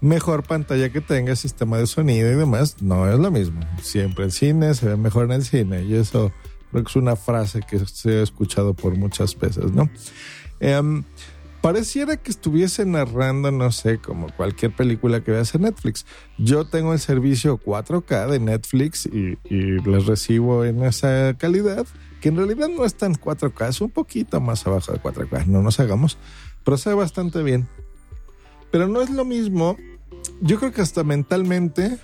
mejor 0.00 0.44
pantalla 0.44 0.90
que 0.90 1.00
tenga, 1.00 1.34
sistema 1.36 1.78
de 1.78 1.86
sonido 1.86 2.30
y 2.30 2.36
demás, 2.36 2.76
no 2.80 3.10
es 3.10 3.18
lo 3.18 3.30
mismo. 3.30 3.60
Siempre 3.82 4.24
el 4.24 4.32
cine 4.32 4.74
se 4.74 4.86
ve 4.86 4.96
mejor 4.96 5.26
en 5.26 5.32
el 5.32 5.44
cine 5.44 5.82
y 5.84 5.94
eso 5.94 6.32
creo 6.70 6.84
que 6.84 6.90
es 6.90 6.96
una 6.96 7.16
frase 7.16 7.62
que 7.68 7.78
se 7.86 8.20
ha 8.20 8.22
escuchado 8.22 8.74
por 8.74 8.96
muchas 8.96 9.36
veces, 9.38 9.72
¿no? 9.72 9.90
Em, 10.60 11.04
pareciera 11.60 12.16
que 12.16 12.30
estuviese 12.30 12.84
narrando, 12.84 13.50
no 13.50 13.72
sé, 13.72 13.98
como 13.98 14.28
cualquier 14.36 14.74
película 14.74 15.22
que 15.22 15.32
veas 15.32 15.54
en 15.54 15.62
Netflix. 15.62 16.06
Yo 16.36 16.64
tengo 16.64 16.92
el 16.92 17.00
servicio 17.00 17.58
4K 17.58 18.28
de 18.28 18.40
Netflix 18.40 19.06
y, 19.06 19.38
y 19.44 19.80
les 19.80 20.06
recibo 20.06 20.64
en 20.64 20.84
esa 20.84 21.34
calidad, 21.38 21.86
que 22.20 22.28
en 22.28 22.36
realidad 22.36 22.68
no 22.68 22.84
es 22.84 22.94
tan 22.94 23.14
4K, 23.14 23.68
es 23.68 23.80
un 23.80 23.90
poquito 23.90 24.40
más 24.40 24.66
abajo 24.66 24.92
de 24.92 25.00
4K, 25.00 25.46
no 25.46 25.62
nos 25.62 25.80
hagamos, 25.80 26.18
pero 26.64 26.76
se 26.76 26.90
ve 26.90 26.96
bastante 26.96 27.42
bien. 27.42 27.68
Pero 28.70 28.88
no 28.88 29.00
es 29.00 29.10
lo 29.10 29.24
mismo, 29.24 29.76
yo 30.40 30.58
creo 30.58 30.72
que 30.72 30.82
hasta 30.82 31.04
mentalmente 31.04 31.98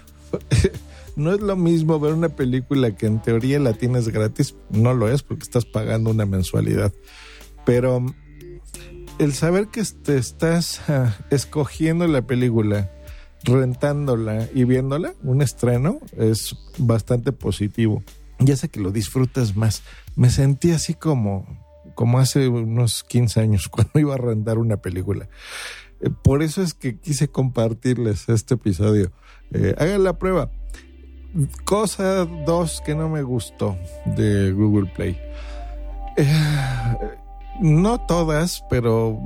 no 1.17 1.33
es 1.33 1.41
lo 1.41 1.57
mismo 1.57 2.01
ver 2.01 2.15
una 2.15 2.31
película 2.31 2.97
que 2.97 3.07
en 3.07 3.21
teoría 3.21 3.59
la 3.59 3.75
tienes 3.75 4.09
gratis, 4.09 4.55
no 4.71 4.95
lo 4.95 5.09
es 5.09 5.23
porque 5.23 5.43
estás 5.43 5.65
pagando 5.65 6.11
una 6.11 6.27
mensualidad, 6.27 6.93
pero 7.65 8.05
el 9.19 9.33
saber 9.33 9.69
que 9.69 9.83
te 9.85 10.17
estás 10.17 10.83
escogiendo 11.31 12.07
la 12.07 12.23
película, 12.23 12.91
rentándola 13.45 14.49
y 14.55 14.65
viéndola, 14.65 15.15
un 15.23 15.43
estreno, 15.43 15.99
es 16.17 16.57
bastante 16.79 17.33
positivo. 17.33 18.03
Ya 18.41 18.57
sé 18.57 18.69
que 18.69 18.81
lo 18.81 18.91
disfrutas 18.91 19.57
más. 19.57 19.83
Me 20.17 20.31
sentí 20.31 20.73
así 20.73 20.95
como, 20.95 21.47
como 21.95 22.19
hace 22.19 22.49
unos 22.49 23.05
15 23.05 23.41
años 23.41 23.69
cuando 23.71 23.99
iba 23.99 24.15
a 24.15 24.19
rentar 24.19 24.59
una 24.59 24.79
película. 24.79 25.29
Eh, 26.01 26.11
por 26.23 26.43
eso 26.43 26.63
es 26.63 26.75
que 26.75 26.99
quise 26.99 27.29
compartirles 27.29 28.29
este 28.29 28.55
episodio. 28.55 29.13
Eh, 29.53 29.75
hagan 29.79 30.05
la 30.05 30.19
prueba. 30.19 30.51
Cosa 31.65 32.25
dos 32.47 32.81
que 32.85 32.95
no 32.95 33.09
me 33.09 33.23
gustó 33.23 33.77
de 34.17 34.53
Google 34.53 34.91
Play. 34.95 35.19
Eh, 36.17 36.27
no 37.61 38.01
todas, 38.07 38.65
pero 38.71 39.19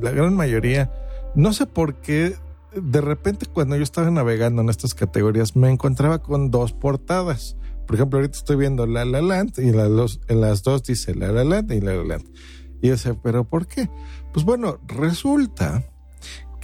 la 0.00 0.10
gran 0.10 0.34
mayoría. 0.34 0.90
No 1.34 1.52
sé 1.52 1.66
por 1.66 1.96
qué 1.96 2.34
de 2.74 3.00
repente 3.00 3.46
cuando 3.46 3.76
yo 3.76 3.82
estaba 3.82 4.10
navegando 4.10 4.60
en 4.62 4.68
estas 4.68 4.94
categorías 4.94 5.56
me 5.56 5.70
encontraba 5.70 6.18
con 6.18 6.50
dos 6.50 6.72
portadas. 6.72 7.56
Por 7.86 7.96
ejemplo, 7.96 8.18
ahorita 8.18 8.38
estoy 8.38 8.56
viendo 8.56 8.86
La 8.86 9.04
La 9.04 9.22
Land 9.22 9.58
y 9.58 9.70
las 9.70 10.62
dos 10.62 10.82
dice 10.82 11.14
La 11.14 11.30
La 11.30 11.44
Land 11.44 11.72
y 11.72 11.80
La 11.80 11.94
La 11.94 12.04
Land. 12.04 12.24
Y 12.82 12.88
yo 12.88 13.14
pero 13.22 13.44
¿por 13.44 13.66
qué? 13.66 13.88
Pues 14.32 14.44
bueno, 14.44 14.78
resulta 14.86 15.84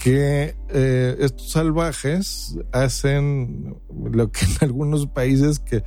que 0.03 0.57
eh, 0.67 1.15
estos 1.19 1.51
salvajes 1.51 2.57
hacen 2.73 3.77
lo 4.11 4.33
que 4.33 4.43
en 4.43 4.57
algunos 4.59 5.07
países 5.07 5.59
que 5.59 5.85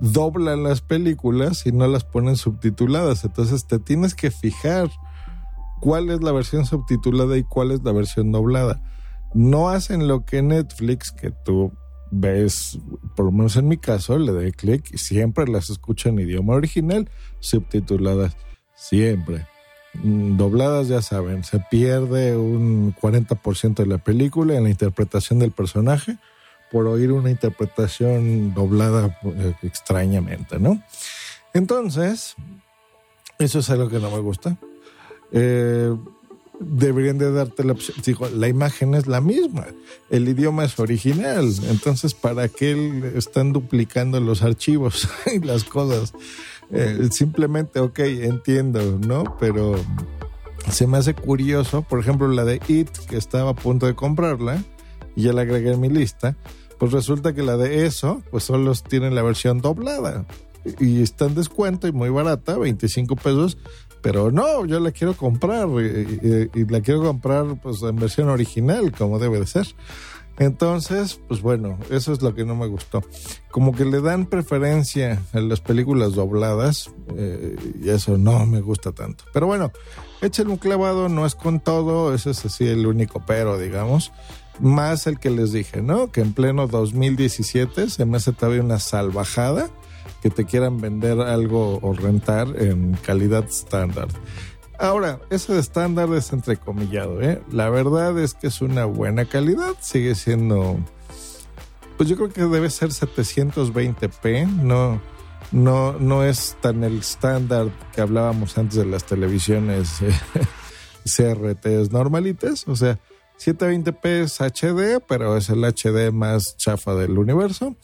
doblan 0.00 0.62
las 0.62 0.80
películas 0.80 1.66
y 1.66 1.72
no 1.72 1.86
las 1.86 2.04
ponen 2.04 2.36
subtituladas. 2.36 3.26
Entonces 3.26 3.66
te 3.66 3.78
tienes 3.78 4.14
que 4.14 4.30
fijar 4.30 4.88
cuál 5.82 6.08
es 6.08 6.22
la 6.22 6.32
versión 6.32 6.64
subtitulada 6.64 7.36
y 7.36 7.42
cuál 7.42 7.72
es 7.72 7.82
la 7.84 7.92
versión 7.92 8.32
doblada. 8.32 8.82
No 9.34 9.68
hacen 9.68 10.08
lo 10.08 10.24
que 10.24 10.40
Netflix, 10.40 11.12
que 11.12 11.30
tú 11.30 11.70
ves, 12.10 12.78
por 13.14 13.26
lo 13.26 13.32
menos 13.32 13.56
en 13.56 13.68
mi 13.68 13.76
caso, 13.76 14.18
le 14.18 14.32
doy 14.32 14.50
clic 14.52 14.88
y 14.94 14.96
siempre 14.96 15.46
las 15.46 15.68
escucho 15.68 16.08
en 16.08 16.20
idioma 16.20 16.54
original, 16.54 17.10
subtituladas. 17.40 18.34
Siempre. 18.74 19.46
Mm, 19.94 20.36
dobladas, 20.36 20.88
ya 20.88 21.02
saben, 21.02 21.44
se 21.44 21.60
pierde 21.70 22.36
un 22.36 22.94
40% 22.94 23.82
de 23.82 23.86
la 23.86 23.98
película 23.98 24.54
en 24.54 24.64
la 24.64 24.70
interpretación 24.70 25.38
del 25.38 25.50
personaje 25.50 26.18
por 26.70 26.86
oír 26.86 27.12
una 27.12 27.30
interpretación 27.30 28.54
doblada 28.54 29.18
eh, 29.24 29.54
extrañamente, 29.62 30.58
¿no? 30.58 30.82
Entonces, 31.54 32.36
eso 33.38 33.60
es 33.60 33.70
algo 33.70 33.88
que 33.88 33.98
no 33.98 34.10
me 34.10 34.18
gusta. 34.18 34.56
Eh, 35.32 35.94
deberían 36.60 37.18
de 37.18 37.32
darte 37.32 37.64
la 37.64 37.72
opción. 37.72 37.96
Digo, 38.04 38.28
la 38.28 38.48
imagen 38.48 38.94
es 38.94 39.06
la 39.06 39.20
misma, 39.20 39.66
el 40.10 40.28
idioma 40.28 40.64
es 40.64 40.78
original, 40.78 41.50
entonces 41.68 42.14
¿para 42.14 42.48
qué 42.48 43.12
están 43.14 43.52
duplicando 43.52 44.20
los 44.20 44.42
archivos 44.42 45.08
y 45.32 45.38
las 45.38 45.64
cosas? 45.64 46.12
Eh, 46.72 47.08
simplemente, 47.10 47.80
ok, 47.80 47.98
entiendo, 48.00 48.98
¿no? 48.98 49.36
Pero 49.40 49.74
se 50.70 50.86
me 50.86 50.98
hace 50.98 51.14
curioso, 51.14 51.82
por 51.82 52.00
ejemplo, 52.00 52.28
la 52.28 52.44
de 52.44 52.60
It, 52.68 52.90
que 53.08 53.16
estaba 53.16 53.50
a 53.50 53.54
punto 53.54 53.86
de 53.86 53.94
comprarla, 53.94 54.62
y 55.16 55.22
ya 55.22 55.32
la 55.32 55.42
agregué 55.42 55.72
en 55.72 55.80
mi 55.80 55.88
lista, 55.88 56.36
pues 56.78 56.92
resulta 56.92 57.34
que 57.34 57.42
la 57.42 57.56
de 57.56 57.86
eso, 57.86 58.22
pues 58.30 58.44
solo 58.44 58.72
tienen 58.74 59.14
la 59.14 59.22
versión 59.22 59.60
doblada. 59.60 60.26
Y 60.80 61.02
está 61.02 61.24
en 61.24 61.34
descuento 61.34 61.88
y 61.88 61.92
muy 61.92 62.10
barata, 62.10 62.58
25 62.58 63.16
pesos, 63.16 63.58
pero 64.00 64.30
no, 64.30 64.64
yo 64.66 64.78
la 64.80 64.92
quiero 64.92 65.16
comprar 65.16 65.68
y, 65.68 66.64
la 66.68 66.80
quiero 66.80 67.02
comprar 67.02 67.60
pues 67.60 67.82
en 67.82 67.96
versión 67.96 68.28
original, 68.28 68.92
como 68.92 69.18
debe 69.18 69.40
de 69.40 69.46
ser. 69.46 69.66
Entonces, 70.38 71.20
pues 71.26 71.42
bueno, 71.42 71.78
eso 71.90 72.12
es 72.12 72.22
lo 72.22 72.34
que 72.34 72.44
no 72.44 72.54
me 72.54 72.66
gustó. 72.66 73.02
Como 73.50 73.74
que 73.74 73.84
le 73.84 74.00
dan 74.00 74.26
preferencia 74.26 75.20
a 75.32 75.40
las 75.40 75.60
películas 75.60 76.14
dobladas 76.14 76.90
eh, 77.16 77.56
y 77.82 77.88
eso 77.88 78.18
no 78.18 78.46
me 78.46 78.60
gusta 78.60 78.92
tanto. 78.92 79.24
Pero 79.32 79.46
bueno, 79.46 79.72
échale 80.22 80.50
un 80.50 80.56
clavado, 80.56 81.08
no 81.08 81.26
es 81.26 81.34
con 81.34 81.58
todo, 81.58 82.14
ese 82.14 82.30
es 82.30 82.44
así 82.44 82.68
el 82.68 82.86
único 82.86 83.22
pero, 83.26 83.58
digamos. 83.58 84.12
Más 84.60 85.06
el 85.06 85.18
que 85.18 85.30
les 85.30 85.52
dije, 85.52 85.82
¿no? 85.82 86.10
Que 86.10 86.20
en 86.20 86.32
pleno 86.32 86.66
2017 86.68 87.90
se 87.90 88.04
me 88.04 88.16
hace 88.16 88.32
todavía 88.32 88.62
una 88.62 88.78
salvajada 88.78 89.70
que 90.22 90.30
te 90.30 90.44
quieran 90.44 90.80
vender 90.80 91.20
algo 91.20 91.78
o 91.80 91.92
rentar 91.92 92.48
en 92.60 92.94
calidad 93.02 93.44
estándar. 93.44 94.08
Ahora, 94.78 95.20
eso 95.30 95.54
de 95.54 95.60
estándar 95.60 96.08
es 96.14 96.32
entrecomillado, 96.32 97.20
¿eh? 97.20 97.42
La 97.50 97.68
verdad 97.68 98.16
es 98.18 98.34
que 98.34 98.46
es 98.46 98.60
una 98.60 98.84
buena 98.84 99.24
calidad, 99.24 99.74
sigue 99.80 100.14
siendo, 100.14 100.78
pues 101.96 102.08
yo 102.08 102.14
creo 102.14 102.30
que 102.30 102.42
debe 102.42 102.70
ser 102.70 102.90
720p, 102.90 104.46
no, 104.46 105.02
no, 105.50 105.94
no 105.94 106.22
es 106.22 106.56
tan 106.60 106.84
el 106.84 107.00
estándar 107.00 107.70
que 107.92 108.02
hablábamos 108.02 108.56
antes 108.56 108.76
de 108.76 108.86
las 108.86 109.02
televisiones 109.04 110.00
eh, 110.00 110.12
CRTs 111.04 111.90
normalitas, 111.90 112.68
o 112.68 112.76
sea, 112.76 113.00
720p 113.38 114.22
es 114.22 114.40
HD, 114.40 115.02
pero 115.06 115.36
es 115.36 115.48
el 115.48 115.64
HD 115.64 116.12
más 116.12 116.56
chafa 116.56 116.94
del 116.94 117.18
universo. 117.18 117.76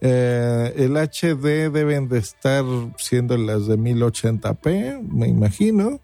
Eh, 0.00 0.74
el 0.76 0.96
HD 0.96 1.70
deben 1.70 2.08
de 2.08 2.18
estar 2.18 2.64
siendo 2.98 3.36
las 3.36 3.66
de 3.66 3.78
1080p, 3.78 5.02
me 5.02 5.28
imagino. 5.28 6.00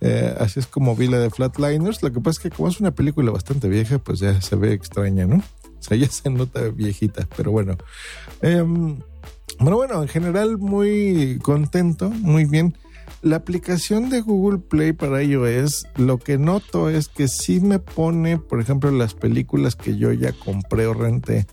Eh, 0.00 0.34
así 0.38 0.60
es 0.60 0.66
como 0.66 0.96
vi 0.96 1.08
la 1.08 1.18
de 1.18 1.30
Flatliners. 1.30 2.02
Lo 2.02 2.12
que 2.12 2.20
pasa 2.20 2.38
es 2.38 2.42
que 2.42 2.56
como 2.56 2.68
es 2.68 2.80
una 2.80 2.92
película 2.92 3.30
bastante 3.30 3.68
vieja, 3.68 3.98
pues 3.98 4.20
ya 4.20 4.40
se 4.40 4.56
ve 4.56 4.72
extraña, 4.72 5.26
¿no? 5.26 5.36
O 5.36 5.82
sea, 5.82 5.96
ya 5.96 6.08
se 6.08 6.30
nota 6.30 6.68
viejita, 6.68 7.26
pero 7.36 7.50
bueno. 7.50 7.76
Em, 8.42 8.98
bueno, 9.58 9.76
bueno, 9.76 10.02
en 10.02 10.08
general 10.08 10.58
muy 10.58 11.38
contento, 11.42 12.10
muy 12.10 12.44
bien. 12.44 12.76
La 13.22 13.36
aplicación 13.36 14.08
de 14.08 14.22
Google 14.22 14.58
Play 14.58 14.92
para 14.92 15.22
iOS, 15.22 15.86
lo 15.96 16.18
que 16.18 16.38
noto 16.38 16.88
es 16.88 17.08
que 17.08 17.28
sí 17.28 17.60
me 17.60 17.78
pone, 17.78 18.38
por 18.38 18.60
ejemplo, 18.60 18.90
las 18.90 19.12
películas 19.12 19.76
que 19.76 19.98
yo 19.98 20.12
ya 20.12 20.32
compré 20.32 20.86
o 20.86 20.94
renté, 20.94 21.46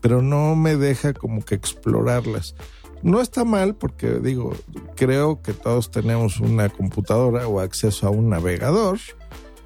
pero 0.00 0.22
no 0.22 0.56
me 0.56 0.76
deja 0.76 1.12
como 1.12 1.44
que 1.44 1.54
explorarlas. 1.54 2.54
No 3.02 3.20
está 3.20 3.44
mal 3.44 3.74
porque 3.74 4.20
digo, 4.20 4.52
creo 4.94 5.40
que 5.42 5.52
todos 5.52 5.90
tenemos 5.90 6.40
una 6.40 6.68
computadora 6.68 7.48
o 7.48 7.60
acceso 7.60 8.06
a 8.06 8.10
un 8.10 8.28
navegador, 8.28 8.98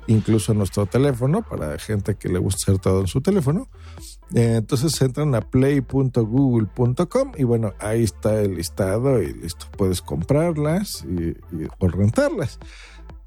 incluso 0.07 0.55
nuestro 0.55 0.87
teléfono, 0.87 1.43
para 1.43 1.79
gente 1.79 2.15
que 2.15 2.29
le 2.29 2.39
gusta 2.39 2.63
hacer 2.63 2.81
todo 2.81 3.01
en 3.01 3.07
su 3.09 3.21
teléfono. 3.21 3.69
Eh, 4.35 4.57
entonces 4.59 5.01
entran 5.03 5.35
a 5.35 5.41
play.google.com 5.41 7.33
y 7.37 7.45
bueno, 7.45 7.75
ahí 7.81 8.05
está 8.05 8.41
el 8.41 8.55
listado 8.55 9.21
y 9.21 9.33
listo, 9.33 9.67
puedes 9.77 10.01
comprarlas 10.01 11.05
o 11.79 11.89
rentarlas. 11.89 12.59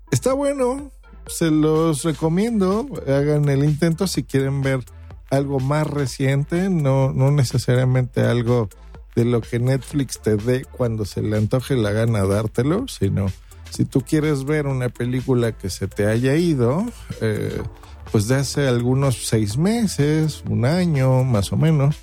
Está 0.10 0.34
bueno, 0.34 0.92
se 1.28 1.52
los 1.52 2.04
recomiendo, 2.04 2.88
hagan 3.06 3.50
el 3.50 3.66
intento 3.66 4.08
si 4.08 4.24
quieren 4.24 4.62
ver 4.62 4.86
algo 5.30 5.60
más 5.60 5.86
reciente, 5.86 6.70
no, 6.70 7.12
no 7.12 7.32
necesariamente 7.32 8.22
algo 8.22 8.70
de 9.18 9.26
lo 9.26 9.42
que 9.42 9.58
Netflix 9.58 10.20
te 10.22 10.38
dé 10.38 10.64
cuando 10.64 11.04
se 11.04 11.24
le 11.24 11.38
antoje 11.38 11.76
la 11.76 11.92
gana 11.92 12.24
dártelo, 12.24 12.88
sino 12.88 13.26
si 13.72 13.84
tú 13.84 14.02
quieres 14.02 14.46
ver 14.46 14.68
una 14.68 14.90
película 14.90 15.54
que 15.54 15.72
se 15.72 15.88
te 15.88 16.06
haya 16.06 16.36
ido, 16.36 16.86
eh, 17.20 17.64
pues 18.12 18.28
de 18.28 18.36
hace 18.36 18.68
algunos 18.68 19.26
seis 19.26 19.58
meses, 19.58 20.44
un 20.48 20.66
año 20.66 21.24
más 21.24 21.52
o 21.52 21.58
menos, 21.58 21.96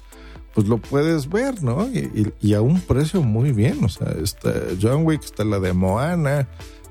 pues 0.56 0.66
lo 0.66 0.78
puedes 0.78 1.28
ver, 1.28 1.62
¿no? 1.62 1.88
Y, 1.88 2.54
a 2.54 2.60
un 2.60 2.80
precio 2.80 3.22
muy 3.22 3.52
bien, 3.52 3.84
o 3.84 3.88
sea, 3.88 4.08
está 4.20 4.52
John 4.82 5.06
Wick, 5.06 5.22
está 5.22 5.44
la 5.44 5.60
de 5.60 5.72
Moana, 5.72 6.48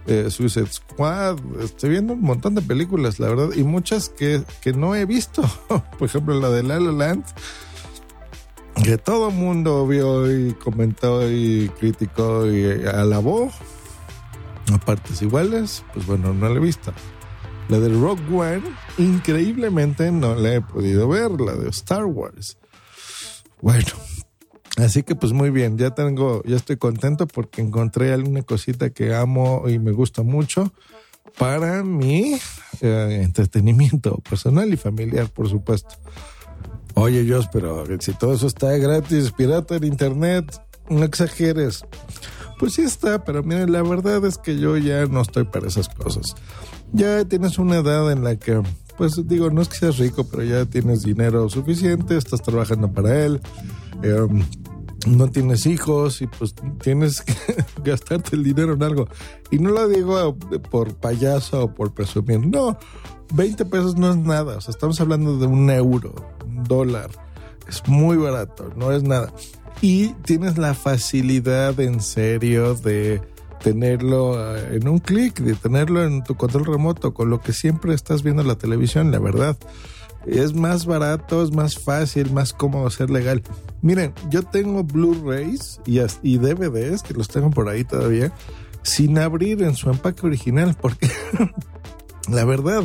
eh, 0.07 0.29
Suicide 0.29 0.71
Squad, 0.71 1.37
estoy 1.61 1.89
viendo 1.89 2.13
un 2.13 2.21
montón 2.21 2.55
de 2.55 2.61
películas, 2.61 3.19
la 3.19 3.27
verdad, 3.27 3.49
y 3.57 3.63
muchas 3.63 4.07
que, 4.07 4.41
que 4.61 4.71
no 4.71 4.95
he 4.95 5.05
visto, 5.05 5.41
por 5.99 6.07
ejemplo 6.07 6.39
la 6.39 6.49
de 6.49 6.63
La 6.63 6.79
La 6.79 6.93
Land, 6.93 7.25
que 8.81 8.97
todo 8.97 9.29
el 9.29 9.35
mundo 9.35 9.85
vio 9.87 10.31
y 10.31 10.53
comentó 10.53 11.29
y 11.29 11.69
criticó 11.79 12.49
y 12.49 12.85
alabó, 12.85 13.51
a 14.71 14.77
partes 14.77 15.21
iguales, 15.21 15.83
pues 15.93 16.05
bueno, 16.05 16.33
no 16.33 16.49
la 16.49 16.55
he 16.55 16.59
visto. 16.59 16.93
La 17.69 17.79
de 17.79 17.89
Rock 17.89 18.19
One, 18.31 18.61
increíblemente 18.97 20.11
no 20.11 20.35
la 20.35 20.55
he 20.55 20.61
podido 20.61 21.07
ver, 21.07 21.31
la 21.31 21.53
de 21.53 21.69
Star 21.69 22.05
Wars. 22.05 22.57
Bueno, 23.61 23.87
así 24.77 25.03
que 25.03 25.15
pues 25.15 25.31
muy 25.31 25.49
bien, 25.49 25.77
ya 25.77 25.91
tengo, 25.91 26.43
ya 26.43 26.55
estoy 26.55 26.77
contento 26.77 27.27
porque 27.27 27.61
encontré 27.61 28.11
alguna 28.11 28.41
cosita 28.41 28.89
que 28.89 29.13
amo 29.13 29.63
y 29.67 29.79
me 29.79 29.91
gusta 29.91 30.23
mucho 30.23 30.73
para 31.37 31.83
mi 31.83 32.37
eh, 32.81 33.21
entretenimiento 33.23 34.17
personal 34.29 34.71
y 34.73 34.77
familiar, 34.77 35.29
por 35.29 35.49
supuesto. 35.49 35.95
Oye, 36.95 37.23
Dios, 37.23 37.47
pero 37.51 37.85
si 37.99 38.13
todo 38.13 38.33
eso 38.33 38.47
está 38.47 38.77
gratis, 38.77 39.31
pirata 39.31 39.75
en 39.75 39.85
internet, 39.85 40.61
no 40.89 41.03
exageres. 41.03 41.85
Pues 42.59 42.73
sí 42.73 42.83
está, 42.83 43.23
pero 43.23 43.43
miren, 43.43 43.71
la 43.71 43.81
verdad 43.81 44.23
es 44.25 44.37
que 44.37 44.57
yo 44.57 44.77
ya 44.77 45.05
no 45.07 45.21
estoy 45.21 45.43
para 45.45 45.67
esas 45.67 45.89
cosas 45.89 46.35
ya 46.93 47.25
tienes 47.25 47.57
una 47.57 47.77
edad 47.77 48.11
en 48.11 48.23
la 48.23 48.37
que, 48.37 48.61
pues 48.97 49.27
digo, 49.27 49.49
no 49.49 49.61
es 49.61 49.67
que 49.67 49.77
seas 49.77 49.97
rico, 49.97 50.25
pero 50.29 50.43
ya 50.43 50.65
tienes 50.65 51.03
dinero 51.03 51.49
suficiente, 51.49 52.15
estás 52.15 52.41
trabajando 52.41 52.91
para 52.91 53.25
él, 53.25 53.41
em, 54.03 54.45
no 55.07 55.27
tienes 55.29 55.65
hijos 55.65 56.21
y 56.21 56.27
pues 56.27 56.55
tienes 56.81 57.21
que 57.21 57.33
gastarte 57.83 58.35
el 58.35 58.43
dinero 58.43 58.73
en 58.73 58.83
algo. 58.83 59.07
Y 59.51 59.57
no 59.57 59.71
lo 59.71 59.89
digo 59.89 60.37
por 60.69 60.95
payaso 60.95 61.65
o 61.65 61.73
por 61.73 61.93
presumir, 61.93 62.39
no, 62.39 62.77
20 63.33 63.65
pesos 63.65 63.97
no 63.97 64.11
es 64.11 64.17
nada, 64.17 64.57
o 64.57 64.61
sea, 64.61 64.71
estamos 64.71 65.01
hablando 65.01 65.37
de 65.37 65.47
un 65.47 65.69
euro, 65.71 66.13
dólar, 66.53 67.09
es 67.67 67.87
muy 67.87 68.17
barato, 68.17 68.71
no 68.75 68.91
es 68.91 69.03
nada. 69.03 69.33
Y 69.81 70.09
tienes 70.23 70.57
la 70.57 70.73
facilidad 70.73 71.79
en 71.79 71.99
serio 71.99 72.75
de 72.75 73.21
tenerlo 73.63 74.55
eh, 74.55 74.75
en 74.75 74.87
un 74.87 74.99
clic, 74.99 75.39
de 75.39 75.55
tenerlo 75.55 76.03
en 76.03 76.23
tu 76.23 76.35
control 76.35 76.65
remoto, 76.65 77.13
con 77.13 77.29
lo 77.29 77.41
que 77.41 77.53
siempre 77.53 77.93
estás 77.93 78.21
viendo 78.21 78.43
la 78.43 78.55
televisión, 78.55 79.11
la 79.11 79.19
verdad. 79.19 79.57
Es 80.25 80.53
más 80.53 80.85
barato, 80.85 81.43
es 81.43 81.51
más 81.51 81.77
fácil, 81.77 82.31
más 82.31 82.53
cómodo 82.53 82.89
ser 82.89 83.09
legal. 83.09 83.41
Miren, 83.81 84.13
yo 84.29 84.43
tengo 84.43 84.83
Blu-rays 84.83 85.81
y, 85.85 85.99
y 86.21 86.37
DVDs, 86.37 87.03
que 87.03 87.13
los 87.13 87.27
tengo 87.27 87.49
por 87.49 87.67
ahí 87.67 87.83
todavía, 87.83 88.31
sin 88.83 89.17
abrir 89.17 89.63
en 89.63 89.75
su 89.75 89.89
empaque 89.89 90.25
original, 90.25 90.77
porque 90.79 91.09
la 92.29 92.45
verdad, 92.45 92.83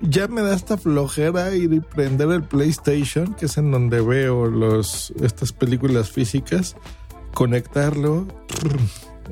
ya 0.00 0.28
me 0.28 0.42
da 0.42 0.54
esta 0.54 0.76
flojera 0.76 1.54
ir 1.54 1.72
y 1.72 1.80
prender 1.80 2.30
el 2.30 2.42
PlayStation, 2.42 3.34
que 3.34 3.46
es 3.46 3.58
en 3.58 3.70
donde 3.70 4.00
veo 4.00 4.46
los, 4.46 5.12
estas 5.22 5.52
películas 5.52 6.10
físicas, 6.10 6.76
conectarlo 7.34 8.26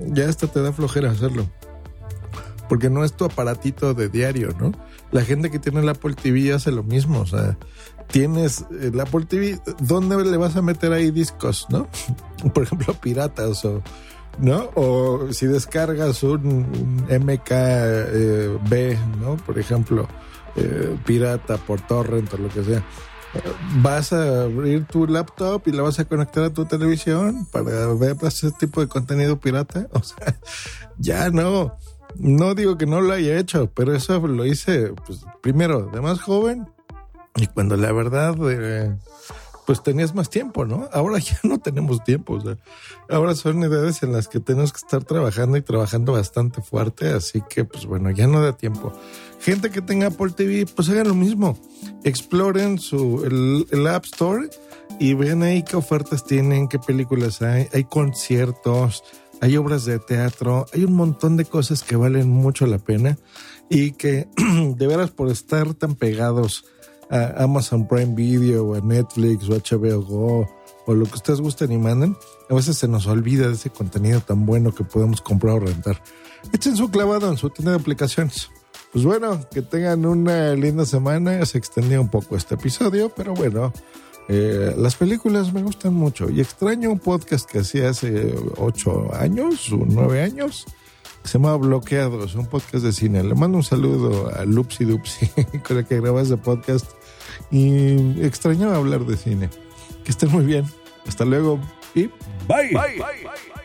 ya 0.06 0.28
hasta 0.28 0.46
te 0.46 0.62
da 0.62 0.72
flojera 0.72 1.10
hacerlo. 1.10 1.46
Porque 2.68 2.90
no 2.90 3.02
es 3.04 3.14
tu 3.14 3.24
aparatito 3.24 3.94
de 3.94 4.08
diario, 4.08 4.54
¿no? 4.60 4.72
La 5.10 5.22
gente 5.22 5.50
que 5.50 5.58
tiene 5.58 5.80
el 5.80 5.88
Apple 5.88 6.14
TV 6.14 6.52
hace 6.52 6.70
lo 6.70 6.82
mismo, 6.82 7.20
o 7.20 7.26
sea, 7.26 7.56
tienes 8.08 8.66
el 8.82 9.00
Apple 9.00 9.24
TV, 9.24 9.58
¿dónde 9.80 10.22
le 10.22 10.36
vas 10.36 10.54
a 10.56 10.62
meter 10.62 10.92
ahí 10.92 11.10
discos, 11.10 11.66
no? 11.70 11.88
Por 12.52 12.64
ejemplo, 12.64 12.92
piratas 12.94 13.64
o, 13.64 13.82
¿no? 14.38 14.70
O 14.74 15.32
si 15.32 15.46
descargas 15.46 16.22
un, 16.22 17.06
MKB, 17.08 18.70
¿no? 19.20 19.36
Por 19.38 19.58
ejemplo, 19.58 20.06
eh, 20.58 20.98
pirata 21.04 21.56
por 21.56 21.80
torrent 21.80 22.32
o 22.34 22.38
lo 22.38 22.48
que 22.48 22.64
sea 22.64 22.82
vas 23.82 24.12
a 24.12 24.42
abrir 24.44 24.86
tu 24.86 25.06
laptop 25.06 25.62
y 25.66 25.72
la 25.72 25.82
vas 25.82 25.98
a 25.98 26.06
conectar 26.06 26.44
a 26.44 26.50
tu 26.50 26.64
televisión 26.64 27.46
para 27.46 27.92
ver 27.94 28.16
ese 28.22 28.50
tipo 28.52 28.80
de 28.80 28.88
contenido 28.88 29.38
pirata. 29.38 29.86
O 29.92 30.02
sea, 30.02 30.38
ya 30.98 31.30
no. 31.30 31.76
No 32.16 32.54
digo 32.54 32.78
que 32.78 32.86
no 32.86 33.00
lo 33.00 33.12
haya 33.12 33.38
hecho, 33.38 33.70
pero 33.74 33.94
eso 33.94 34.18
lo 34.26 34.46
hice, 34.46 34.94
pues, 35.06 35.24
primero, 35.42 35.90
de 35.92 36.00
más 36.00 36.20
joven 36.20 36.66
y 37.36 37.46
cuando 37.46 37.76
la 37.76 37.92
verdad, 37.92 38.34
eh, 38.50 38.96
pues 39.68 39.82
tenías 39.82 40.14
más 40.14 40.30
tiempo, 40.30 40.64
¿no? 40.64 40.88
Ahora 40.94 41.18
ya 41.18 41.38
no 41.42 41.58
tenemos 41.58 42.02
tiempo, 42.02 42.38
ahora 43.10 43.34
son 43.34 43.62
edades 43.62 44.02
en 44.02 44.14
las 44.14 44.26
que 44.26 44.40
tenemos 44.40 44.72
que 44.72 44.78
estar 44.78 45.04
trabajando 45.04 45.58
y 45.58 45.60
trabajando 45.60 46.12
bastante 46.14 46.62
fuerte, 46.62 47.08
así 47.10 47.42
que, 47.50 47.66
pues 47.66 47.84
bueno, 47.84 48.10
ya 48.10 48.26
no 48.26 48.40
da 48.40 48.56
tiempo. 48.56 48.94
Gente 49.40 49.70
que 49.70 49.82
tenga 49.82 50.06
Apple 50.06 50.30
TV, 50.30 50.64
pues 50.74 50.88
hagan 50.88 51.08
lo 51.08 51.14
mismo. 51.14 51.58
Exploren 52.02 52.78
su, 52.78 53.22
el, 53.26 53.66
el 53.70 53.86
App 53.88 54.06
Store 54.06 54.48
y 54.98 55.12
vean 55.12 55.42
ahí 55.42 55.62
qué 55.62 55.76
ofertas 55.76 56.24
tienen, 56.24 56.68
qué 56.68 56.78
películas 56.78 57.42
hay, 57.42 57.68
hay 57.74 57.84
conciertos, 57.84 59.04
hay 59.42 59.58
obras 59.58 59.84
de 59.84 59.98
teatro, 59.98 60.64
hay 60.72 60.84
un 60.84 60.94
montón 60.94 61.36
de 61.36 61.44
cosas 61.44 61.82
que 61.82 61.94
valen 61.94 62.30
mucho 62.30 62.66
la 62.66 62.78
pena 62.78 63.18
y 63.68 63.92
que 63.92 64.28
de 64.76 64.86
veras 64.86 65.10
por 65.10 65.30
estar 65.30 65.74
tan 65.74 65.94
pegados 65.94 66.64
a 67.10 67.42
Amazon 67.42 67.86
Prime 67.86 68.14
Video 68.14 68.66
o 68.66 68.74
a 68.74 68.80
Netflix 68.80 69.48
o 69.48 69.54
HBO 69.54 70.02
Go 70.02 70.48
o 70.86 70.94
lo 70.94 71.04
que 71.04 71.16
ustedes 71.16 71.40
gusten 71.42 71.70
y 71.70 71.76
manden, 71.76 72.16
a 72.48 72.54
veces 72.54 72.78
se 72.78 72.88
nos 72.88 73.06
olvida 73.06 73.46
de 73.46 73.54
ese 73.54 73.68
contenido 73.68 74.20
tan 74.20 74.46
bueno 74.46 74.74
que 74.74 74.84
podemos 74.84 75.20
comprar 75.20 75.56
o 75.56 75.60
rentar. 75.60 76.02
Echen 76.50 76.76
su 76.76 76.90
clavado 76.90 77.30
en 77.30 77.36
su 77.36 77.50
tienda 77.50 77.72
de 77.72 77.78
aplicaciones. 77.78 78.48
Pues 78.92 79.04
bueno, 79.04 79.38
que 79.50 79.60
tengan 79.60 80.06
una 80.06 80.54
linda 80.54 80.86
semana. 80.86 81.44
Se 81.44 81.58
extendió 81.58 82.00
un 82.00 82.08
poco 82.08 82.36
este 82.36 82.54
episodio, 82.54 83.12
pero 83.14 83.34
bueno, 83.34 83.70
eh, 84.28 84.74
las 84.78 84.96
películas 84.96 85.52
me 85.52 85.62
gustan 85.62 85.92
mucho 85.92 86.30
y 86.30 86.40
extraño 86.40 86.90
un 86.90 86.98
podcast 86.98 87.50
que 87.50 87.58
hacía 87.58 87.90
hace 87.90 88.34
ocho 88.56 89.14
años 89.14 89.70
o 89.72 89.84
nueve 89.86 90.22
años. 90.22 90.64
Se 91.22 91.34
llama 91.34 91.56
Bloqueados, 91.56 92.34
un 92.34 92.46
podcast 92.46 92.84
de 92.84 92.92
cine. 92.92 93.22
Le 93.22 93.34
mando 93.34 93.58
un 93.58 93.64
saludo 93.64 94.34
a 94.34 94.46
Lupsi 94.46 94.86
Dupsi 94.86 95.26
con 95.66 95.76
el 95.76 95.86
que 95.86 96.00
grabas 96.00 96.28
ese 96.28 96.38
podcast 96.38 96.86
y 97.50 98.22
extrañaba 98.24 98.76
hablar 98.76 99.04
de 99.04 99.16
cine. 99.16 99.50
Que 100.04 100.10
estén 100.10 100.30
muy 100.30 100.44
bien. 100.44 100.64
Hasta 101.06 101.24
luego 101.24 101.60
y 101.94 102.02
bye. 102.46 102.68
bye. 102.72 102.98
bye. 102.98 103.57